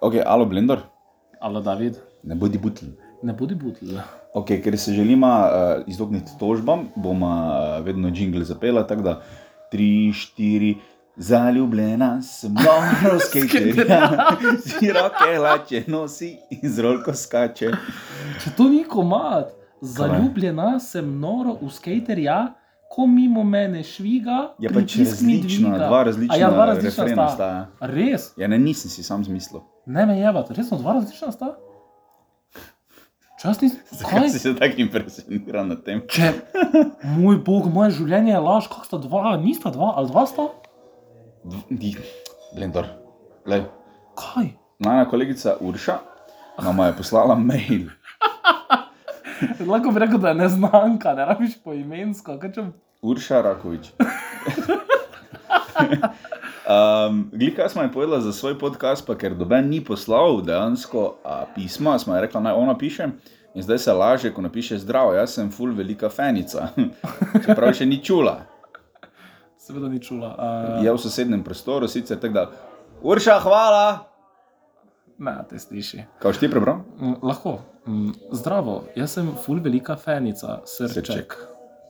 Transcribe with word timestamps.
Ok, 0.00 0.14
alo, 0.26 0.46
Blender, 0.46 0.78
Ali 1.40 1.62
David, 1.64 1.96
ne 2.24 2.34
bodi 2.34 2.58
butl. 2.58 2.84
ne 3.22 3.32
bodi 3.32 3.54
butl. 3.54 3.98
Ok, 4.34 4.46
ker 4.64 4.78
se 4.78 4.92
želimo 4.92 5.26
uh, 5.28 5.82
izogniti 5.86 6.32
tožbam, 6.38 6.88
bomo 6.96 7.26
uh, 7.26 7.84
vedno 7.84 8.08
jingle 8.14 8.44
zapela, 8.44 8.86
tako 8.86 9.02
da 9.02 9.20
tri, 9.70 10.12
štiri. 10.12 10.76
Zaljubljena 11.16 12.22
sem, 12.22 12.54
noro 12.54 13.18
skaterja, 13.26 14.06
široke 14.70 15.34
hlače 15.36 15.82
nosi 15.86 16.36
in 16.50 16.62
z 16.70 16.80
rolko 16.80 17.12
skače. 17.12 17.72
Če 18.40 18.52
to 18.56 18.68
ni 18.70 18.84
komat, 18.88 19.50
zaljubljena 19.82 20.78
sem 20.80 21.10
noro 21.20 21.58
v 21.60 21.68
skaterja, 21.74 22.54
ko 22.90 23.06
mimo 23.06 23.44
mene 23.44 23.84
šviga. 23.86 24.54
Je 24.58 24.68
pač 24.68 24.96
različna, 24.98 25.70
dviga. 25.70 25.86
dva 25.86 26.02
različna, 26.04 26.36
ja, 26.36 26.50
dva 26.50 26.64
različna 26.66 27.06
sta. 27.08 27.28
sta. 27.34 27.48
Res? 27.86 28.32
Ja, 28.36 28.48
ne, 28.50 28.58
nisem 28.58 28.90
si 28.90 29.04
sam 29.06 29.24
zmislil. 29.24 29.62
Ne 29.86 30.06
me 30.06 30.18
jebate, 30.18 30.54
resno 30.58 30.78
dva 30.78 30.96
različna 30.98 31.30
sta? 31.32 31.52
Čas 33.42 33.60
nisem. 33.60 33.78
Zakaj 34.00 34.18
Kaj? 34.20 34.28
si 34.34 34.38
se 34.38 34.56
tako 34.58 34.82
impresioniral 34.82 35.70
nad 35.70 35.84
tem? 35.86 36.02
Če, 36.10 36.32
moj 37.14 37.38
bog, 37.46 37.70
moje 37.72 37.94
življenje 38.00 38.34
je 38.34 38.42
laž, 38.48 38.66
kako 38.72 38.90
sta 38.90 38.98
dva, 39.06 39.36
nista 39.38 39.70
dva, 39.70 39.94
ali 39.96 40.10
dva 40.10 40.26
sta? 40.26 40.50
Di, 41.70 41.94
Blender. 42.56 42.90
Lej, 43.46 43.68
Kaj? 44.18 44.50
Najna 44.82 45.06
kolegica 45.08 45.54
Urša 45.62 46.00
nama 46.62 46.86
je 46.86 46.96
poslala 46.96 47.34
mail. 47.34 47.86
Lahko 49.66 49.90
bi 49.90 50.00
rekel, 50.00 50.18
da 50.18 50.28
je 50.28 50.34
neznanka, 50.34 51.14
ne 51.14 51.24
rabiš 51.24 51.58
po 51.64 51.72
imensko. 51.76 52.38
Kaj 52.40 52.52
če... 52.52 52.64
Urša 53.02 53.42
Rakovič. 53.42 53.92
Um, 56.70 57.30
Glika 57.32 57.68
smo 57.68 57.82
ji 57.82 57.92
povedala 57.92 58.20
za 58.20 58.32
svoj 58.32 58.58
podcast, 58.58 59.06
pa 59.06 59.14
ker 59.18 59.34
doben 59.34 59.68
ni 59.68 59.80
poslal 59.84 60.42
dejansko 60.42 61.16
a, 61.24 61.44
pisma, 61.54 61.98
smo 61.98 62.14
ji 62.14 62.20
rekla, 62.20 62.40
naj 62.40 62.52
ona 62.52 62.76
piše. 62.78 63.08
In 63.54 63.62
zdaj 63.62 63.78
se 63.78 63.92
laže, 63.92 64.30
ko 64.34 64.42
napiše 64.42 64.78
zdravo, 64.78 65.14
jaz 65.14 65.34
sem 65.34 65.50
full 65.50 65.74
velika 65.74 66.08
fenica. 66.08 66.68
Čeprav 67.46 67.74
še 67.74 67.86
ni 67.86 67.98
čula. 68.04 68.36
Seveda 69.58 69.88
ni 69.88 69.98
čula. 69.98 70.30
Uh, 70.38 70.84
Je 70.84 70.92
v 70.92 70.98
sosednjem 71.02 71.42
prostoru, 71.42 71.88
sicer 71.88 72.20
tako 72.20 72.34
da. 72.34 72.46
Urša, 73.02 73.40
hvala! 73.42 74.06
Ne, 75.18 75.34
te 75.50 75.58
sliši. 75.58 76.04
Kaj 76.22 76.38
ti 76.38 76.48
prebral? 76.48 76.84
Mm, 77.00 77.18
lahko. 77.26 77.58
Mm, 77.86 78.10
zdravo, 78.32 78.84
jaz 78.96 79.14
sem 79.16 79.30
ful 79.44 79.60
velika 79.60 79.96
fenica, 79.96 80.60
srček. 80.66 81.06
Srček. 81.06 81.36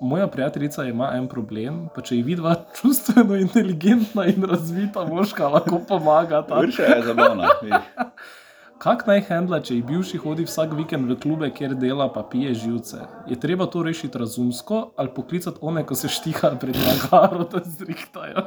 Moja 0.00 0.26
prijateljica 0.26 0.84
ima 0.84 1.10
en 1.14 1.26
problem, 1.28 1.88
pa 1.94 2.00
če 2.00 2.16
ji 2.16 2.22
vidva 2.22 2.54
čustveno 2.80 3.36
inteligentna 3.36 4.24
in 4.30 4.44
razvita 4.44 5.04
moška, 5.04 5.48
lahko 5.48 5.80
pomagata. 5.88 6.60
Urša 6.60 6.82
je 6.82 7.02
zabavna. 7.06 7.48
Kak 8.80 9.02
naj 9.04 9.26
handla, 9.28 9.58
če 9.60 9.74
ji 9.74 9.82
bivši 9.84 10.18
hodi 10.22 10.46
vsak 10.48 10.70
vikend 10.78 11.10
v 11.10 11.18
klube, 11.20 11.50
kjer 11.52 11.74
dela, 11.76 12.06
pa 12.14 12.22
pije 12.24 12.54
živce? 12.62 13.02
Je 13.28 13.36
treba 13.40 13.66
to 13.68 13.82
rešiti 13.84 14.18
razumsko 14.18 14.92
ali 14.96 15.12
poklicati 15.16 15.58
one, 15.60 15.84
ko 15.86 15.94
se 15.94 16.08
štiha 16.08 16.54
pred 16.60 16.78
nagaro, 16.86 17.44
da 17.44 17.60
zrihtajo? 17.64 18.46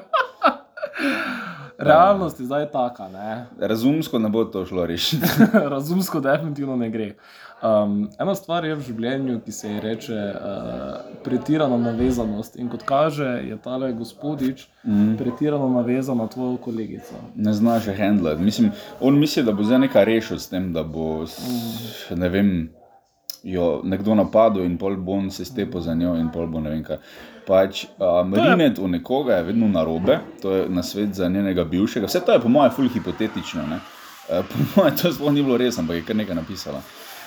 Realnost 1.84 2.40
je 2.40 2.46
zdaj 2.46 2.68
taka, 2.72 3.08
ne? 3.08 3.46
Razumsko 3.60 4.20
ne 4.20 4.30
bo 4.30 4.44
to 4.46 4.66
šlo 4.66 4.86
rešiti. 4.86 5.26
razumsko 5.76 6.20
definitivno 6.20 6.76
ne 6.76 6.90
gre. 6.90 7.14
Um, 7.64 8.10
ena 8.20 8.36
stvar 8.36 8.66
je 8.66 8.76
v 8.76 8.84
življenju, 8.84 9.38
ki 9.46 9.52
se 9.56 9.70
ji 9.70 9.80
reče 9.80 10.16
uh, 10.36 11.14
pretirana 11.24 11.78
navezanost. 11.80 12.58
In 12.60 12.68
kot 12.68 12.84
kaže, 12.84 13.28
je 13.48 13.56
tale 13.64 13.94
gospodič 13.96 14.66
mm. 14.84 15.14
pretirano 15.18 15.70
navezan 15.72 16.20
na 16.20 16.28
tvojo 16.28 16.58
kolegico. 16.58 17.22
Ne 17.36 17.54
znaš 17.54 17.88
je 17.88 17.96
handlati. 17.96 18.44
Mislim, 18.44 18.72
on 19.00 19.20
misli, 19.20 19.46
da 19.48 19.56
bo 19.56 19.64
zdaj 19.64 19.86
nekaj 19.86 20.06
rešil 20.06 20.40
s 20.44 20.52
tem, 20.52 20.74
da 20.76 20.84
bo 20.84 21.24
s, 21.28 21.40
ne 22.12 22.30
vem, 22.30 22.52
jo 23.44 23.80
nekdo 23.84 24.16
napadel 24.16 24.68
in 24.68 24.76
pol 24.78 24.96
bo 25.00 25.16
on 25.20 25.32
se 25.32 25.46
stepel 25.46 25.82
za 25.82 25.96
njo 25.96 26.16
in 26.20 26.30
pol 26.36 26.48
bo 26.48 26.60
ne 26.60 26.76
vem 26.76 26.84
kaj. 26.84 27.00
Pač, 27.44 27.84
je- 27.84 28.42
Rimet 28.42 28.78
v 28.78 28.88
nekoga 28.90 29.36
je 29.36 29.44
vedno 29.44 29.68
narobe, 29.68 30.20
to 30.42 30.52
je 30.52 30.70
na 30.70 30.84
svet 30.84 31.14
za 31.14 31.28
njenega 31.28 31.64
bivšega. 31.66 32.08
Vse 32.08 32.20
to 32.20 32.32
je 32.32 32.40
po 32.40 32.50
mojem 32.50 32.72
ful 32.72 32.88
hipotetično. 32.88 33.64
Ne? 33.64 33.80
Uh, 34.30 34.44
po 34.44 34.56
mojem 34.76 34.96
to 34.96 35.12
sploh 35.12 35.32
ni 35.32 35.44
bilo 35.44 35.58
res, 35.58 35.78
ampak 35.78 35.96
je 35.96 36.02
kar 36.02 36.16
nekaj 36.16 36.36
napisala. 36.36 36.80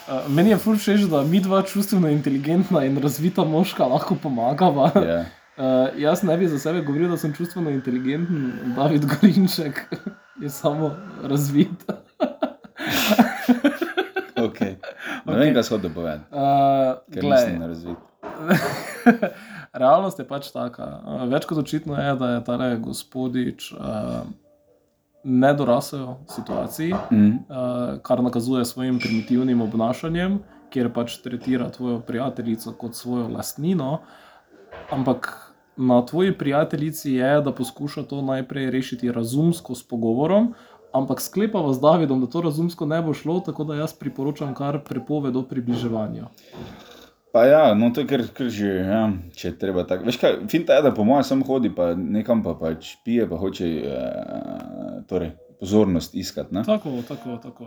Uh, 0.06 0.24
meni 0.28 0.50
je 0.50 0.58
ful 0.58 0.76
všeč, 0.76 1.04
da 1.06 1.22
mi 1.22 1.40
dva 1.40 1.62
čustveno 1.62 2.08
inteligentna 2.08 2.84
in 2.84 2.96
razvita 2.96 3.44
moška 3.44 3.84
lahko 3.84 4.14
pomagava. 4.16 4.90
Je. 5.02 5.18
Uh, 5.56 5.64
jaz 5.96 6.22
ne 6.22 6.36
bi 6.36 6.48
za 6.48 6.58
sebe 6.58 6.80
govoril, 6.80 7.08
da 7.08 7.16
sem 7.16 7.32
čustveno 7.32 7.70
inteligenten, 7.70 8.42
David 8.76 9.06
Gorinček 9.06 9.84
je 10.42 10.50
samo 10.50 10.92
razvit. 11.22 11.84
Okay. 14.38 14.76
Ne 15.24 15.32
vem, 15.34 15.54
kaj 15.54 15.64
so 15.64 15.78
da 15.78 15.88
povedati, 15.88 16.24
Uh, 16.30 16.38
ker 17.08 17.22
glej, 17.22 17.40
nisem 17.40 17.58
na 17.58 17.66
razvid. 17.66 17.96
Realnost 19.76 20.18
je 20.18 20.24
pač 20.28 20.50
taka. 20.54 20.88
Več 21.28 21.44
kot 21.44 21.60
očitno 21.60 21.96
je, 22.00 22.14
da 22.16 22.30
je 22.30 22.44
ta 22.44 22.56
gospodič 22.80 23.72
uh, 23.72 24.24
nedorasel 25.24 26.16
situaciji, 26.32 26.94
Mm. 27.10 27.26
uh, 27.48 27.98
kar 28.02 28.22
nakazuje 28.22 28.64
svojim 28.64 28.98
primitivnim 28.98 29.60
obnašanjem, 29.60 30.38
kjer 30.70 30.92
pač 30.92 31.18
tretira 31.22 31.68
tvojo 31.70 32.00
prijateljico 32.00 32.72
kot 32.72 32.94
svojo 32.94 33.28
lastnino. 33.28 34.00
Ampak 34.90 35.52
na 35.76 36.00
tvoji 36.06 36.32
prijateljici 36.38 37.12
je, 37.12 37.40
da 37.40 37.52
poskuša 37.52 38.02
to 38.02 38.22
najprej 38.22 38.70
rešiti 38.70 39.12
razumsko 39.12 39.74
s 39.74 39.82
pogovorom. 39.88 40.54
Ampak 40.92 41.20
sklepava 41.20 41.72
z 41.72 41.80
Davidom, 41.80 42.20
da 42.20 42.26
to 42.26 42.40
razumsko 42.40 42.86
ne 42.86 43.02
bo 43.02 43.12
šlo, 43.14 43.40
tako 43.40 43.64
da 43.64 43.74
jaz 43.74 43.92
priporočam 43.92 44.54
kar 44.54 44.80
prepoved 44.84 45.36
o 45.36 45.42
približevanju. 45.42 46.24
Pa 47.32 47.44
ja, 47.44 47.74
no 47.74 47.90
to 47.92 48.00
je 48.00 48.06
kar, 48.06 48.22
kar 48.32 48.48
že, 48.48 48.70
ja, 48.80 49.00
če 49.36 49.48
je 49.48 49.58
treba 49.58 49.82
tako. 49.84 50.06
Veš 50.08 50.16
kaj, 50.16 50.36
finta 50.48 50.78
je, 50.78 50.82
da 50.82 50.94
po 50.94 51.04
mojem 51.04 51.24
sam 51.24 51.42
hodi, 51.44 51.68
pa 51.74 51.90
nekam 51.94 52.40
pa 52.42 52.54
pač 52.56 52.94
pije, 53.04 53.26
pa 53.28 53.36
hoče 53.36 53.66
eh, 53.66 55.02
torej, 55.08 55.30
pozornost 55.60 56.14
iskati. 56.14 56.54
ne. 56.54 56.64
Tako, 56.64 56.94
tako, 57.08 57.36
tako. 57.42 57.66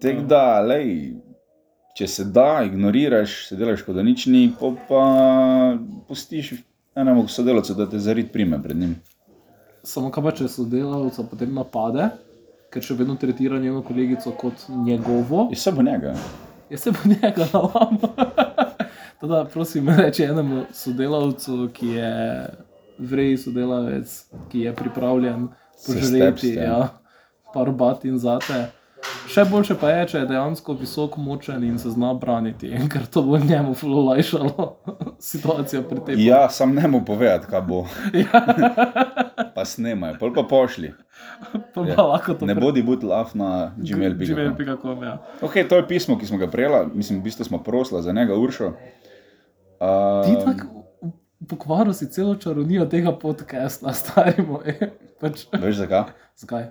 Tako 0.00 0.22
da, 0.30 0.60
lej, 0.62 1.16
če 1.98 2.06
se 2.06 2.24
da, 2.24 2.62
ignoriraš, 2.64 3.48
se 3.48 3.56
delaš, 3.56 3.82
kot 3.82 3.98
da 3.98 4.02
nič 4.02 4.26
ni, 4.26 4.52
pol 4.60 4.76
pa 4.88 5.02
pustiš 6.08 6.52
enemu 6.94 7.26
sodelavcu, 7.28 7.74
da 7.74 7.88
te 7.90 7.98
zarit 7.98 8.30
prime 8.32 8.62
pred 8.62 8.76
njim. 8.76 8.94
Samo 9.82 10.10
kaj 10.10 10.24
pa 10.24 10.32
če 10.32 10.48
sodelavca 10.48 11.24
potem 11.26 11.50
napade, 11.56 12.10
ker 12.70 12.84
še 12.84 12.94
vedno 12.94 13.16
tretira 13.18 13.58
njeno 13.58 13.82
kolegico 13.82 14.30
kot 14.38 14.68
njegovo, 14.86 15.48
Je 15.50 15.58
vse 15.58 15.72
bo 15.72 15.82
njega. 15.82 16.14
jaz 16.70 16.80
se 16.80 16.90
bo 16.92 16.98
njega 17.08 17.46
nalam. 17.52 17.98
Teda, 19.20 19.44
prosim, 19.44 19.88
reči 19.98 20.24
enemu 20.24 20.64
sodelavcu, 20.72 21.68
ki 21.72 21.88
je 21.88 22.46
vrej 22.98 23.36
sodelavec, 23.36 24.24
ki 24.48 24.60
je 24.60 24.74
pripravljen 24.74 25.48
požreti 25.86 26.54
ja. 26.54 26.62
ja, 26.64 26.88
par 27.54 27.70
batin 27.70 28.18
zate. 28.18 28.70
Še 29.30 29.46
boljše 29.48 29.76
pa 29.80 29.92
je, 29.92 30.06
če 30.10 30.18
je 30.18 30.28
dejansko 30.28 30.74
visok, 30.76 31.14
močen 31.20 31.62
in 31.64 31.78
se 31.80 31.92
zna 31.92 32.10
braniti, 32.20 32.72
ker 32.92 33.04
to 33.12 33.22
bo 33.24 33.38
njemu 33.38 33.76
olajšalo 33.84 34.66
situacijo 35.30 35.82
pri 35.88 36.00
tem. 36.06 36.20
Ja, 36.24 36.42
sam 36.48 36.74
ne 36.76 36.88
mu 36.88 37.02
povedati, 37.04 37.48
kaj 37.48 37.62
bo. 37.68 37.84
pa 39.54 39.64
snemajo, 39.64 40.16
pol 40.20 40.32
pa 40.36 40.46
pošli. 40.48 40.94
Pa 41.74 41.84
Ja. 41.84 41.96
ja. 41.96 42.34
to 42.34 42.48
Ne 42.48 42.54
bodi 42.56 42.82
bud 42.82 43.04
laf 43.04 43.34
na 43.36 43.72
gmail.com. 43.76 44.24
gmail.com. 44.56 45.04
Ja. 45.04 45.18
Ok, 45.44 45.60
to 45.68 45.76
je 45.76 45.86
pismo, 45.88 46.18
ki 46.18 46.28
smo 46.28 46.40
ga 46.40 46.48
prejela, 46.48 46.86
mislim, 46.88 47.20
v 47.20 47.28
bistvu 47.28 47.44
smo 47.44 47.62
prosila 47.64 48.02
za 48.02 48.12
njega, 48.16 48.36
Uršo. 48.36 48.72
Uh, 48.72 49.09
Ti 49.80 50.32
tako 50.36 50.84
pokvaril 51.46 51.92
si 51.92 52.06
celo 52.06 52.34
čaronijo 52.34 52.84
tega 52.86 53.12
podcasta, 53.12 53.92
stari 53.96 54.42
moj. 54.42 54.76
Pač, 55.18 55.46
Veš 55.54 55.76
zakaj? 55.78 56.12
zakaj? 56.36 56.64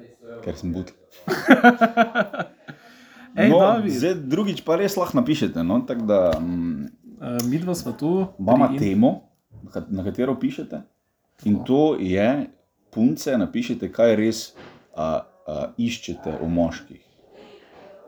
Ker 0.44 0.56
sem 0.56 0.74
but. 0.74 0.92
Ej, 3.36 3.50
no, 3.50 3.60
David, 3.60 3.94
zdaj, 3.94 4.14
drugič 4.26 4.62
pa 4.62 4.76
res 4.76 4.94
lahko 4.94 5.18
napišete. 5.18 5.62
No, 5.64 5.82
tako 5.82 6.02
da 6.04 6.20
mm, 6.34 6.86
uh, 7.16 7.38
mi 7.44 7.58
dva 7.58 7.76
smo 7.76 7.94
tu. 7.94 8.28
imamo 8.40 8.68
pri- 8.68 8.80
temo, 8.80 9.12
na 9.64 9.70
ka- 9.72 9.86
na 9.88 10.04
katero 10.04 10.36
pišete. 10.36 10.82
In 11.44 11.64
to 11.64 11.96
je, 11.96 12.50
punce, 12.90 13.32
napišite, 13.34 13.88
kaj 13.88 14.16
res 14.16 14.40
a, 14.94 15.22
a, 15.48 15.72
iščete 15.78 16.34
v 16.36 16.48
moških. 16.48 17.00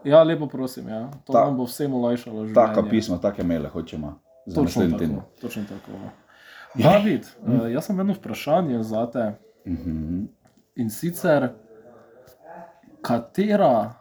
Ja, 0.03 0.24
lepo 0.24 0.48
prosim, 0.48 0.89
ja. 0.89 1.06
to 1.24 1.31
Ta- 1.31 1.45
nam 1.45 1.56
bo 1.56 1.63
vsem 1.63 1.94
olajšalo 1.94 2.36
življenje. 2.44 2.57
Taka 2.57 2.83
pisma, 2.83 3.18
take 3.19 3.44
maile 3.44 3.69
hočemo 3.69 4.18
za 4.45 4.55
Točno 4.55 4.63
naslednji 4.63 4.97
teden. 4.97 5.21
Točno 5.41 5.63
tako. 5.69 5.91
David, 6.75 7.25
uh, 7.41 7.71
jaz 7.71 7.85
sem 7.85 7.99
eno 7.99 8.13
vprašanje 8.13 8.83
za 8.83 9.05
te. 9.11 9.31
Mhm. 9.67 10.25
In 10.75 10.89
sicer, 10.89 11.49
katera 13.01 13.93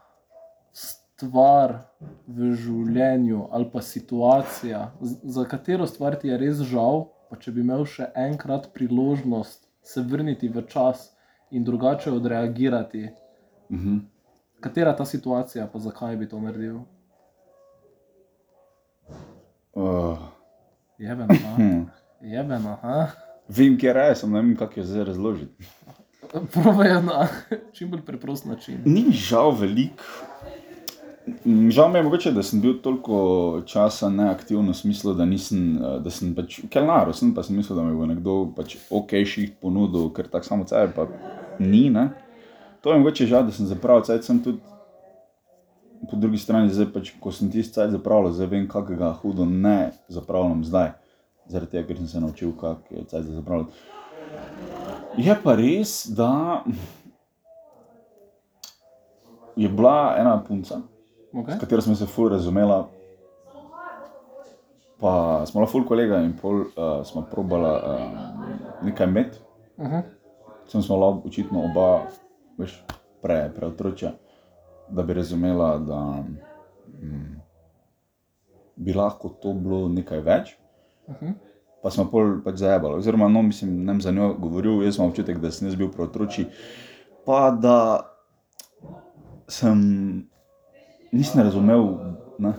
stvar 0.72 1.78
v 2.26 2.54
življenju 2.54 3.48
ali 3.50 3.70
pa 3.72 3.82
situacija, 3.82 4.90
za 5.22 5.44
katero 5.44 5.86
stvar 5.86 6.16
ti 6.16 6.28
je 6.28 6.38
res 6.38 6.62
žal, 6.62 7.08
pa 7.30 7.36
če 7.36 7.52
bi 7.52 7.60
imel 7.60 7.84
še 7.84 8.10
enkrat 8.14 8.70
priložnost 8.74 9.66
se 9.82 10.02
vrniti 10.02 10.48
v 10.48 10.62
čas 10.68 11.10
in 11.50 11.64
drugače 11.64 12.12
odreagirati, 12.12 13.10
Mhm. 13.70 13.96
Katera 14.60 14.90
je 14.90 14.96
ta 14.96 15.04
situacija, 15.04 15.66
pa 15.72 15.78
zakaj 15.78 16.16
bi 16.16 16.28
to 16.28 16.40
naredil? 16.40 16.80
Uh, 19.74 20.18
hm. 21.56 21.86
Jebeno, 22.20 22.76
ha? 22.82 23.10
Vem, 23.48 23.78
kje 23.78 23.94
je, 23.94 24.14
sem 24.14 24.32
ne 24.32 24.42
vem, 24.42 24.56
kako 24.56 24.80
jo 24.80 24.84
zdaj 24.86 25.04
razložiti. 25.04 25.64
Probajo 26.52 27.02
na 27.02 27.28
čim 27.72 27.90
bolj 27.90 28.02
preprost 28.06 28.44
način. 28.44 28.82
Ni 28.84 29.06
žal 29.12 29.50
veliko. 29.50 30.04
Žal 31.70 31.90
mi 31.92 31.98
je 31.98 32.02
mogoče, 32.02 32.32
da 32.32 32.42
sem 32.42 32.60
bil 32.60 32.78
toliko 32.82 33.62
časa 33.66 34.08
neaktiven 34.08 34.68
v 34.68 34.74
smislu, 34.74 35.14
da 35.14 35.24
nisem, 35.24 35.76
eh, 35.76 35.98
da 36.02 36.10
sem 36.10 36.34
pač 36.34 36.60
kelnar, 36.70 37.12
sem 37.14 37.34
pa 37.34 37.42
sem 37.42 37.56
mislil, 37.56 37.76
da 37.78 37.84
mi 37.84 37.94
bo 37.94 38.06
nekdo 38.06 38.36
pač 38.56 38.76
ok 38.90 39.14
ših 39.26 39.52
ponudil, 39.60 40.10
ker 40.14 40.28
tako 40.28 40.46
samo 40.46 40.66
sebe 40.66 40.92
pa 40.96 41.06
ni. 41.58 41.90
Ne? 41.90 42.08
To 42.80 42.92
je 42.92 42.98
mogoče 42.98 43.26
žal, 43.26 43.46
da 43.46 43.52
sem 43.52 43.66
zapravil 43.66 44.02
cajt, 44.02 44.24
sem 44.24 44.42
tudi 44.42 44.58
po 46.10 46.16
drugi 46.16 46.38
strani, 46.38 46.72
zdaj 46.72 46.92
pač, 46.94 47.10
ko 47.20 47.32
sem 47.32 47.50
tisti 47.50 47.74
cajt 47.76 47.90
zapravljal, 47.96 48.32
zdaj 48.32 48.48
vem, 48.52 48.68
kakega 48.68 49.12
hudo 49.22 49.44
ne 49.44 49.92
zapravljam 50.08 50.64
zdaj, 50.64 50.92
zaradi 51.50 51.76
tega, 51.76 51.86
ker 51.88 51.98
sem 51.98 52.08
se 52.08 52.20
naučil, 52.20 52.54
kak 52.60 52.88
je 52.90 53.04
cajt 53.04 53.26
za 53.26 53.34
zapravljati. 53.40 53.72
Je 55.18 55.36
pa 55.42 55.56
res, 55.58 56.06
da 56.16 56.30
je 59.56 59.68
bila 59.68 60.14
ena 60.18 60.38
punca, 60.46 60.80
Okay? 61.32 61.56
s 61.56 61.60
katero 61.60 61.82
smo 61.82 61.94
se 61.94 62.06
ful 62.06 62.28
razumela. 62.28 62.88
Pa 65.00 65.46
smo 65.46 65.60
bila 65.60 65.70
ful 65.70 65.84
kolega 65.86 66.18
in 66.20 66.32
pol 66.42 66.60
uh, 66.60 66.66
smo 67.04 67.22
probala 67.30 67.74
uh, 67.78 68.84
nekaj 68.84 69.06
med. 69.06 69.38
Uh 69.76 69.86
-huh. 69.86 70.02
Sem 70.66 70.82
smo 70.82 70.96
bila 70.96 71.20
očitno 71.24 71.64
oba 71.64 72.00
veš, 72.58 72.84
pre, 73.22 73.50
preotročja, 73.56 74.12
da 74.90 75.02
bi 75.02 75.14
razumela, 75.14 75.78
da 75.78 76.24
mm, 77.02 77.40
bi 78.76 78.92
lahko 78.92 79.28
to 79.28 79.52
bilo 79.52 79.88
nekaj 79.88 80.20
več. 80.20 80.56
Uh 81.06 81.14
-huh. 81.14 81.32
Pa 81.82 81.90
smo 81.90 82.04
pol 82.10 82.42
pač 82.44 82.60
zajebali. 82.60 82.94
Oziroma, 82.94 83.28
no, 83.28 83.42
mislim, 83.42 83.84
ne 83.84 83.92
vem 83.92 84.00
za 84.00 84.10
njo 84.10 84.34
govoril, 84.34 84.82
jaz 84.82 84.98
imam 84.98 85.08
občutek, 85.08 85.38
da 85.38 85.50
sem 85.50 85.68
jaz 85.68 85.76
bil 85.76 85.88
preotroči. 85.88 86.46
Pa 87.26 87.50
da 87.50 88.00
sem 89.48 89.78
nisem 91.12 91.42
razumel, 91.42 91.88
ne, 92.38 92.52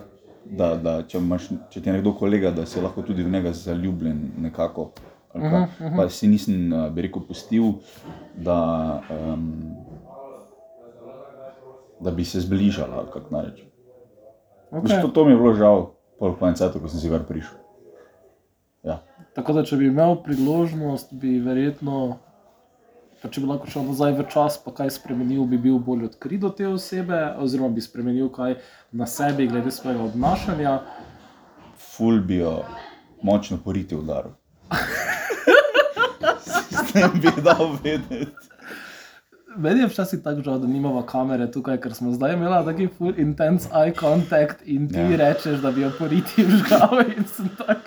da, 0.44 0.74
da 0.76 0.96
če, 1.08 1.18
imaš, 1.18 1.48
če 1.70 1.80
ti 1.80 1.88
je 1.88 1.96
nekdo 1.96 2.12
kolega, 2.18 2.50
da 2.50 2.66
si 2.66 2.80
lahko 2.80 3.02
tudi 3.02 3.24
v 3.24 3.30
njega 3.30 3.52
zaljubljen 3.52 4.30
nekako. 4.38 4.90
ali 5.34 5.42
kaj. 5.50 5.60
Mhm, 5.60 5.86
mhm. 5.86 5.96
Pa 5.96 6.08
si 6.08 6.28
nisem, 6.28 6.72
eh, 6.72 6.90
bi 6.90 7.02
rekel, 7.02 7.22
pustil, 7.28 7.72
da, 8.36 9.02
um, 9.10 9.76
da 12.02 12.10
bi 12.10 12.24
se 12.24 12.40
zbližala, 12.40 12.98
ali 12.98 13.12
kako 13.12 13.34
naj 13.34 13.46
rečem. 13.50 13.66
Okay. 14.70 15.02
To, 15.02 15.08
to 15.08 15.24
mi 15.24 15.32
je 15.32 15.36
bilo 15.36 15.54
žal, 15.54 15.86
pol 16.18 16.36
cajtu, 16.54 16.80
ko 16.80 16.88
sem 16.88 17.00
si 17.00 17.10
gar 17.12 17.24
prišel. 17.28 17.58
Ja. 18.82 19.02
Tako 19.36 19.52
da, 19.52 19.64
če 19.64 19.76
bi 19.76 19.88
imel 19.88 20.16
priložnost, 20.24 21.12
bi 21.12 21.38
verjetno, 21.44 22.18
pa 23.22 23.30
če 23.30 23.42
bi 23.44 23.50
lahko 23.50 23.70
šel 23.70 23.86
nazaj 23.86 24.16
v 24.18 24.26
čas, 24.32 24.58
pa 24.64 24.72
kaj 24.74 24.90
spremenil, 24.96 25.44
bi 25.48 25.60
bil 25.60 25.78
bolj 25.78 26.08
odkrit 26.10 26.42
do 26.42 26.50
te 26.50 26.66
osebe, 26.68 27.20
oziroma 27.40 27.72
bi 27.76 27.84
spremenil 27.84 28.32
kaj 28.34 28.58
na 28.92 29.06
sebi, 29.06 29.46
glede 29.48 29.70
svojega 29.70 30.08
obnašanja. 30.10 30.78
ful 31.76 32.20
bi 32.20 32.40
jo 32.40 32.62
močno 33.22 33.58
poriti 33.64 33.96
udaril. 33.96 34.32
S 36.72 36.92
tem 36.92 37.12
bi 37.20 37.30
dal 37.44 37.76
vedeti. 37.84 38.51
Meni 39.56 39.80
je 39.80 39.86
včasih 39.86 40.22
tako 40.22 40.42
žal, 40.42 40.58
da 40.58 40.66
nimamo 40.66 41.02
kamere 41.02 41.50
tukaj, 41.50 41.76
ker 41.76 41.94
smo 41.94 42.12
zdaj 42.12 42.32
imeli 42.32 42.64
taki 42.64 42.88
full 42.88 43.14
intense 43.18 43.68
eye 43.70 43.92
contact 43.92 44.62
in 44.64 44.88
ti 44.88 44.98
Ja. 44.98 45.08
ja. 45.08 45.16
rečeš, 45.18 45.60
da 45.60 45.70
bi 45.70 45.80
jo 45.80 45.90
poriti 45.98 46.44
vžgal 46.44 47.02
in 47.16 47.24
sem 47.26 47.48
tak. 47.58 47.78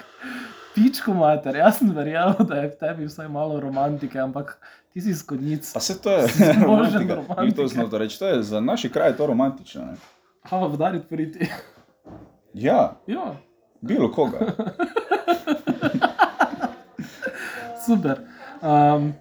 Pičko 0.76 1.14
mater, 1.14 1.56
jaz 1.56 1.78
sem 1.78 1.92
verjel, 1.92 2.34
da 2.40 2.56
je 2.56 2.68
v 2.68 2.76
tebi 2.76 3.06
vsaj 3.06 3.28
malo 3.28 3.60
romantike, 3.60 4.20
ampak 4.20 4.58
ti 4.94 5.02
si 5.02 5.16
skodnic. 5.16 5.74
Pa 5.74 5.80
se 5.80 6.02
to 6.02 6.12
je 6.12 6.28
romantika. 6.62 7.16
romantike. 7.16 7.78
Ni 7.78 7.90
to 7.90 7.98
reči, 7.98 8.20
to 8.20 8.28
je 8.28 8.44
za 8.44 8.60
naši 8.60 8.90
kraj 8.90 9.10
je 9.10 9.18
to 9.18 9.26
romantično. 9.28 9.86
Ne? 9.86 9.96
Hava 10.44 10.68
vdariti 10.68 11.08
poriti. 11.08 11.50
Ja, 12.54 12.98
ja, 13.08 13.36
bilo 13.82 14.12
koga. 14.12 14.40
super. 17.86 18.20
Um, 18.62 19.14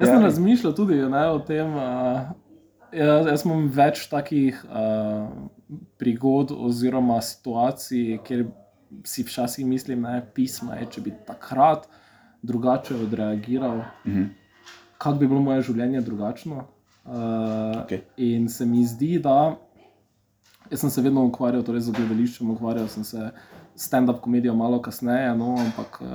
jaz 0.00 0.08
Ja. 0.08 0.14
sem 0.14 0.22
razmišljal 0.22 0.72
tudi 0.72 0.94
ne, 0.94 1.24
o 1.28 1.38
tem. 1.38 1.74
Uh, 1.74 2.20
jaz, 2.92 3.26
jaz 3.26 3.44
imam 3.44 3.68
več 3.68 4.06
takih 4.08 4.64
uh, 4.64 5.28
prigod 5.98 6.50
oziroma 6.52 7.20
situacij, 7.20 8.18
kjer 8.24 8.46
si 9.04 9.22
včasih 9.22 9.66
mislim, 9.66 10.02
da 10.02 10.10
je 10.10 10.26
pismo, 10.34 10.72
je, 10.72 10.86
če 10.86 11.00
bi 11.00 11.12
takrat 11.26 11.88
drugače 12.42 12.94
odreagiral, 12.96 13.82
Mhm. 14.06 14.24
kako 14.98 15.18
bi 15.18 15.26
bilo 15.28 15.40
moje 15.40 15.62
življenje 15.62 16.00
drugačno. 16.00 16.64
Uh, 17.04 17.82
Okej. 17.84 18.02
In 18.18 18.48
se 18.48 18.66
mi 18.66 18.84
zdi, 18.84 19.18
da 19.18 19.56
jaz 20.70 20.80
sem 20.80 20.90
se 20.90 21.02
vedno 21.02 21.24
ukvarjal 21.24 21.62
torej 21.62 21.80
z 21.80 21.90
gledališčem, 21.90 22.50
ukvarjal 22.50 22.88
sem 22.88 23.04
se 23.04 23.30
s 23.74 23.86
stand-up 23.86 24.20
komedijo 24.20 24.54
malo 24.54 24.80
kasneje, 24.82 25.34
no, 25.34 25.54
ampak 25.56 26.00
uh, 26.00 26.08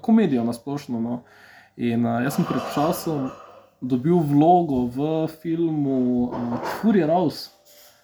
komedijo 0.00 0.44
na 0.44 0.52
splošno. 0.52 1.00
No. 1.00 1.20
In 1.76 2.04
uh, 2.06 2.20
jaz 2.22 2.36
sem 2.36 2.44
pred 2.46 2.62
časom 2.74 3.30
dobil 3.82 4.20
vlogo 4.22 4.86
v 4.86 5.26
filmu 5.42 6.28
uh, 6.30 6.58
Fury 6.78 7.02
Rouse. 7.06 7.50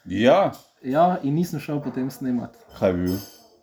Ja, 0.04 0.50
Ja, 0.82 1.18
in 1.22 1.34
nisem 1.36 1.60
šel 1.60 1.76
potem 1.84 2.08
snemati. 2.10 2.56
kaj 2.78 2.92
bi 2.92 3.02
bil? 3.04 3.16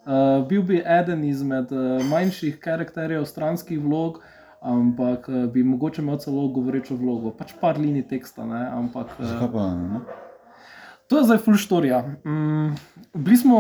Uh, 0.05 0.45
bil 0.47 0.61
bi 0.61 0.77
eden 0.85 1.23
izmed 1.25 1.71
uh, 1.73 1.97
manjših 2.05 2.59
karakterjev, 2.61 3.25
stranskih 3.25 3.79
vlog, 3.81 4.19
ampak 4.61 5.25
uh, 5.27 5.47
bi 5.51 5.63
mogoče 5.63 6.01
imel 6.01 6.19
celo 6.21 6.47
govorečo 6.53 6.95
vlogo, 6.95 7.31
pač 7.33 7.55
par 7.59 7.79
linij 7.81 8.05
teksta. 8.07 8.45
Ne? 8.45 8.61
Ampak 8.69 9.17
Zakaj 9.19 9.47
uh, 9.47 9.51
pa 9.51 9.65
ne? 9.75 9.99
To 11.07 11.17
je 11.17 11.23
zdaj 11.23 11.37
full 11.37 11.57
storija. 11.57 12.01
Mm, 12.25 12.75
bili 13.13 13.37
smo 13.37 13.59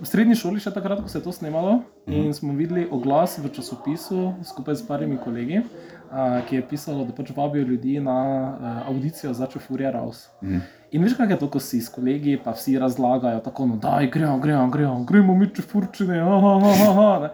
v 0.00 0.06
srednji 0.06 0.34
šoli 0.34 0.60
še 0.60 0.72
takrat, 0.74 1.02
ko 1.02 1.08
se 1.08 1.18
je 1.18 1.24
to 1.24 1.32
snemalo, 1.32 1.80
in 2.10 2.32
smo 2.34 2.54
videli 2.58 2.88
oglas 2.90 3.38
v 3.38 3.50
časopisu 3.54 4.32
skupaj 4.44 4.80
s 4.80 4.86
parimi 4.86 5.18
kolegi, 5.22 5.62
uh, 5.62 6.40
ki 6.48 6.58
je 6.58 6.66
pisalo, 6.68 7.04
da 7.06 7.14
pač 7.14 7.30
vabijo 7.36 7.68
ljudi 7.68 8.00
na 8.02 8.16
uh, 8.16 8.88
audicijo 8.90 9.32
za 9.34 9.46
Čefurja 9.46 9.92
Raus. 9.94 10.26
Mhm. 10.42 10.66
In 10.90 11.06
veš, 11.06 11.14
kaj 11.14 11.30
je 11.30 11.38
to, 11.38 11.46
ko 11.46 11.62
si 11.62 11.78
s 11.80 11.88
kolegi, 11.88 12.34
pa 12.44 12.50
vsi 12.50 12.74
razlagajo, 12.82 13.38
tako 13.44 13.68
no, 13.70 13.76
da 13.78 14.00
gremo, 14.10 14.40
gremo, 14.42 14.66
gremo, 14.70 15.04
gremo 15.06 15.36
mi 15.38 15.46
če 15.54 15.62
furčine. 15.62 16.18
aha, 16.18 16.56
aha, 16.58 16.90
aha. 16.90 17.30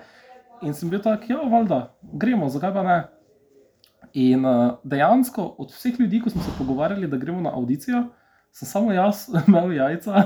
In 0.62 0.76
sem 0.76 0.90
bil 0.92 1.00
tak, 1.00 1.24
ja, 1.30 1.40
valjda, 1.40 1.94
gremo, 2.12 2.48
zakaj 2.52 2.74
pa 2.76 2.84
ne. 2.84 2.98
In 4.12 4.44
uh, 4.44 4.76
dejansko 4.84 5.54
od 5.58 5.72
vseh 5.72 5.96
ljudi, 6.00 6.20
ko 6.20 6.30
smo 6.30 6.44
se 6.44 6.52
pogovarjali, 6.58 7.08
da 7.08 7.16
gremo 7.16 7.40
na 7.40 7.52
audicijo, 7.56 8.04
sem 8.56 8.68
samo 8.68 8.92
jaz 8.92 9.26
imel 9.46 9.74
jajca. 9.76 10.24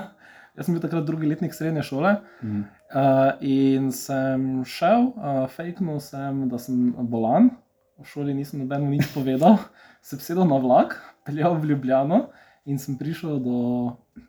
Jaz 0.59 0.67
sem 0.67 0.75
bil 0.75 0.83
takrat 0.83 1.07
drugi 1.07 1.29
letnik 1.31 1.55
srednje 1.55 1.83
šole. 1.89 2.17
Mhm. 2.43 2.63
Uh, 2.91 3.33
in 3.47 3.91
sem 3.95 4.65
šel, 4.67 5.13
uh, 5.15 5.45
fejknil 5.51 6.01
sem, 6.03 6.49
da 6.51 6.59
sem 6.59 6.91
bolan, 7.07 7.53
v 8.01 8.07
šoli 8.11 8.35
nisem 8.35 8.65
nobeno 8.65 8.89
nič 8.91 9.13
povedal, 9.15 9.61
se 10.07 10.19
sedel 10.19 10.49
na 10.51 10.59
vlak, 10.59 10.97
peljal 11.27 11.55
v 11.61 11.71
Ljubljano 11.71 12.25
in 12.67 12.79
sem 12.83 12.99
prišel 12.99 13.39
do 13.45 13.59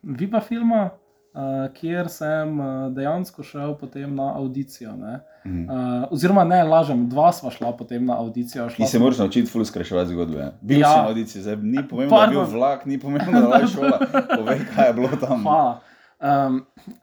Vipa 0.02 0.40
filma, 0.40 0.92
uh, 1.34 1.40
kjer 1.72 2.08
sem 2.08 2.60
uh, 2.60 2.66
dejansko 2.92 3.42
šel 3.42 3.74
potem 3.74 4.14
na 4.14 4.32
audicijo. 4.36 4.96
ne. 4.96 5.20
Mhm. 5.44 5.62
Uh, 5.62 6.06
oziroma, 6.10 6.44
ne, 6.44 6.62
lažem, 6.64 7.08
dva 7.08 7.32
sva 7.32 7.50
šla 7.50 7.72
potem 7.72 8.04
na 8.04 8.14
audicijo. 8.16 8.68
Ti 8.68 8.86
se 8.86 8.98
moraš 8.98 9.18
naučiti 9.18 9.50
ful 9.50 9.64
skrajševati 9.64 10.10
zgodbe. 10.10 10.52
Bil 10.60 10.78
Ja. 10.78 10.88
si 10.88 10.96
na 10.96 11.08
audiciji, 11.08 11.42
zdaj 11.42 11.56
ni 11.56 11.88
pomembno, 11.88 12.16
da 12.16 12.22
je 12.22 12.28
bil 12.28 12.38
Pardon. 12.38 12.54
vlak, 12.54 12.86
ni 12.86 12.98
pomembno, 12.98 13.40
da 13.42 13.56
je 13.56 13.66
šola. 13.68 13.98
Povej, 14.38 14.60
kaj 14.74 14.86
je 14.86 14.92
bilo 14.94 15.08
tam. 15.18 15.42
Hvala. 15.42 15.80
Um, 16.22 16.60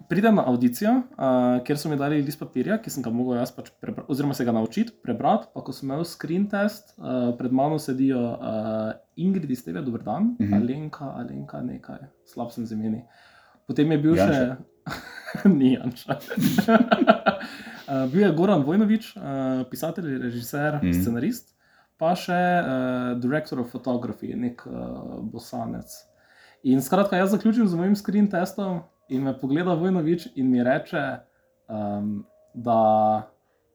pridem 0.08 0.36
na 0.36 0.46
audicijo, 0.48 0.92
uh, 0.92 1.24
kjer 1.60 1.78
so 1.78 1.90
mi 1.90 1.98
dali 1.98 2.22
list 2.22 2.40
papirja, 2.40 2.78
ki 2.78 2.90
sem 2.90 3.04
ga 3.04 3.10
mogel 3.12 3.36
jaz 3.36 3.52
pač 3.52 3.68
prebrati, 3.76 4.08
oziroma 4.08 4.34
se 4.34 4.46
ga 4.46 4.52
naučiti 4.52 4.94
prebrati. 5.04 5.48
Pa 5.54 5.62
ko 5.62 5.74
sem 5.74 5.90
imel 5.90 6.06
screen 6.06 6.48
test, 6.48 6.94
uh, 6.96 7.06
pred 7.38 7.52
mano 7.52 7.76
sedijo 7.78 8.22
uh, 8.32 8.94
Ingrid 9.18 9.52
iz 9.52 9.66
tega, 9.66 9.82
dober 9.82 10.02
dan, 10.02 10.24
mm 10.24 10.36
Mhm. 10.40 10.46
-hmm. 10.46 10.56
Alenka, 10.56 11.06
Alenka, 11.14 11.62
nekaj, 11.62 11.98
slab 12.26 12.52
sem 12.52 12.66
z 12.66 12.72
imeni. 12.72 13.04
Potem 13.70 13.92
je 13.92 13.98
bil 14.00 14.16
Janša? 14.16 14.34
še. 14.34 14.58
Ni 15.52 15.76
Janša. 15.76 16.16
uh, 17.88 18.06
bil 18.12 18.22
je 18.22 18.32
Goran 18.34 18.64
Vojnovič, 18.64 19.14
uh, 19.14 19.22
pisatelj, 19.64 20.18
režiser, 20.20 20.80
mm 20.82 20.94
scenarist, 20.96 21.54
pa 21.96 22.16
še 22.16 22.34
uh, 22.34 22.68
director 23.18 23.60
of 23.60 23.70
photography, 23.70 24.32
nek 24.34 24.64
uh, 24.64 24.74
bosanec. 25.22 25.86
In 26.64 26.82
skratka, 26.82 27.16
jaz 27.16 27.32
zaključim 27.32 27.68
z 27.68 27.76
mojim 27.76 27.96
screen 27.96 28.28
testom 28.28 28.82
in 29.08 29.24
me 29.24 29.34
pogleda 29.34 29.74
Vojnovič 29.74 30.30
in 30.34 30.50
mi 30.50 30.64
reče, 30.64 31.04
um, 31.68 32.24
da 32.54 32.80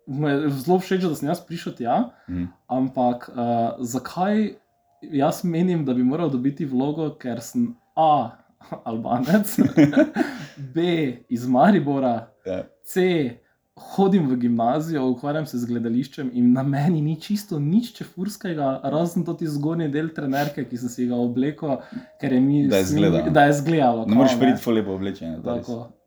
mu 0.06 0.28
je 0.28 0.50
zelo 0.58 0.78
všeč, 0.78 1.00
da 1.02 1.14
sem 1.14 1.28
jaz 1.28 1.40
prišel 1.40 1.72
tja, 1.74 1.94
Mhm. 2.28 2.44
ampak 2.68 3.28
uh, 3.28 3.38
zakaj 3.80 4.56
jaz 5.02 5.44
menim, 5.44 5.84
da 5.84 5.94
bi 5.94 6.02
moral 6.02 6.30
dobiti 6.30 6.64
vlogo, 6.64 7.10
ker 7.12 7.40
sem 7.40 7.70
A. 7.94 8.36
Albanec, 8.84 9.56
B 10.74 10.80
iz 11.28 11.46
Maribora, 11.46 12.28
Ja. 12.44 12.62
C 12.84 13.00
hodim 13.74 14.28
v 14.28 14.36
gimnazijo, 14.36 15.06
ukvarjam 15.08 15.46
se 15.46 15.58
z 15.58 15.66
gledališčem 15.66 16.28
in 16.32 16.52
na 16.52 16.62
meni 16.62 17.00
ni 17.00 17.16
čisto 17.16 17.58
nič 17.58 17.92
čefurskega, 17.92 18.66
razen 18.84 19.24
to 19.24 19.34
ti 19.34 19.48
zgornji 19.48 19.88
del 19.88 20.10
trenerke, 20.10 20.62
ki 20.64 20.76
sem 20.76 20.88
si 20.88 21.06
ga 21.06 21.16
oblekel, 21.16 21.78
ker 22.20 22.32
je 22.32 22.40
mi 22.40 22.68
Da 22.68 22.76
je 22.76 22.84
se 22.84 22.94
mi- 22.94 23.00
izgleda. 23.00 23.30
da 23.30 23.44
je 23.44 23.52
zgledalo. 23.54 24.04
Ne 24.06 24.14
moreš 24.14 24.38
priti 24.38 24.70
lepo 24.70 24.92
oblečen. 24.92 25.40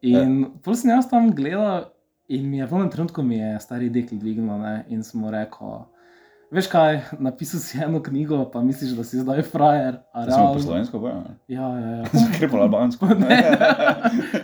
In 0.04 0.14
ja. 0.14 0.48
pol 0.62 0.76
sem 0.76 0.90
jaz 0.92 1.10
tam 1.10 1.32
gledal, 1.32 1.90
in 2.30 2.46
mi 2.46 2.58
je 2.58 2.66
v 2.66 2.74
enem 2.74 2.90
trenutku 2.90 3.24
mi 3.24 3.38
je 3.38 3.60
stari 3.60 3.90
dekli 3.90 4.18
dvignil 4.18 4.60
ne, 4.60 4.86
in 4.90 5.04
sem 5.04 5.20
mu 5.20 5.32
rekel. 5.32 5.88
Veš 6.48 6.68
kaj, 6.68 7.02
napisal 7.20 7.60
si 7.60 7.76
eno 7.78 8.00
knjigo, 8.00 8.46
pa 8.48 8.62
misliš, 8.62 8.92
da 8.92 9.04
si 9.04 9.20
zdaj 9.20 9.42
frajer. 9.44 9.98
smo 10.14 10.22
po 10.22 10.28
realno- 10.28 10.62
slovensko 10.62 11.00
povedali. 11.00 11.34
Ja, 11.48 11.68
ja, 11.70 11.90
ja. 11.92 12.04
Ker 12.40 12.50
po 12.50 12.58
albansko. 12.58 13.06
Ne, 13.20 13.42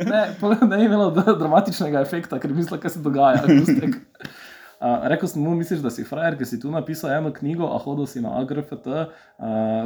ne, 0.04 0.22
ne 0.68 0.78
je 0.78 0.86
imelo 0.86 1.08
dramatičnega 1.12 2.02
efekta, 2.02 2.40
ker 2.40 2.52
mislim, 2.52 2.80
kaj 2.80 2.90
se 2.90 3.00
dogaja. 3.00 3.40
Uh, 4.84 5.00
rekel 5.04 5.30
sem 5.30 5.40
mu, 5.42 5.54
misliš, 5.56 5.80
da 5.80 5.88
si 5.90 6.04
frajer, 6.04 6.36
ker 6.36 6.44
si 6.44 6.58
tu 6.60 6.68
napisal 6.68 7.14
eno 7.14 7.30
knjigo, 7.32 7.64
a 7.66 7.78
hodil 7.80 8.04
si 8.06 8.20
na 8.20 8.34
AGRFT, 8.36 8.88
uh, 8.88 9.06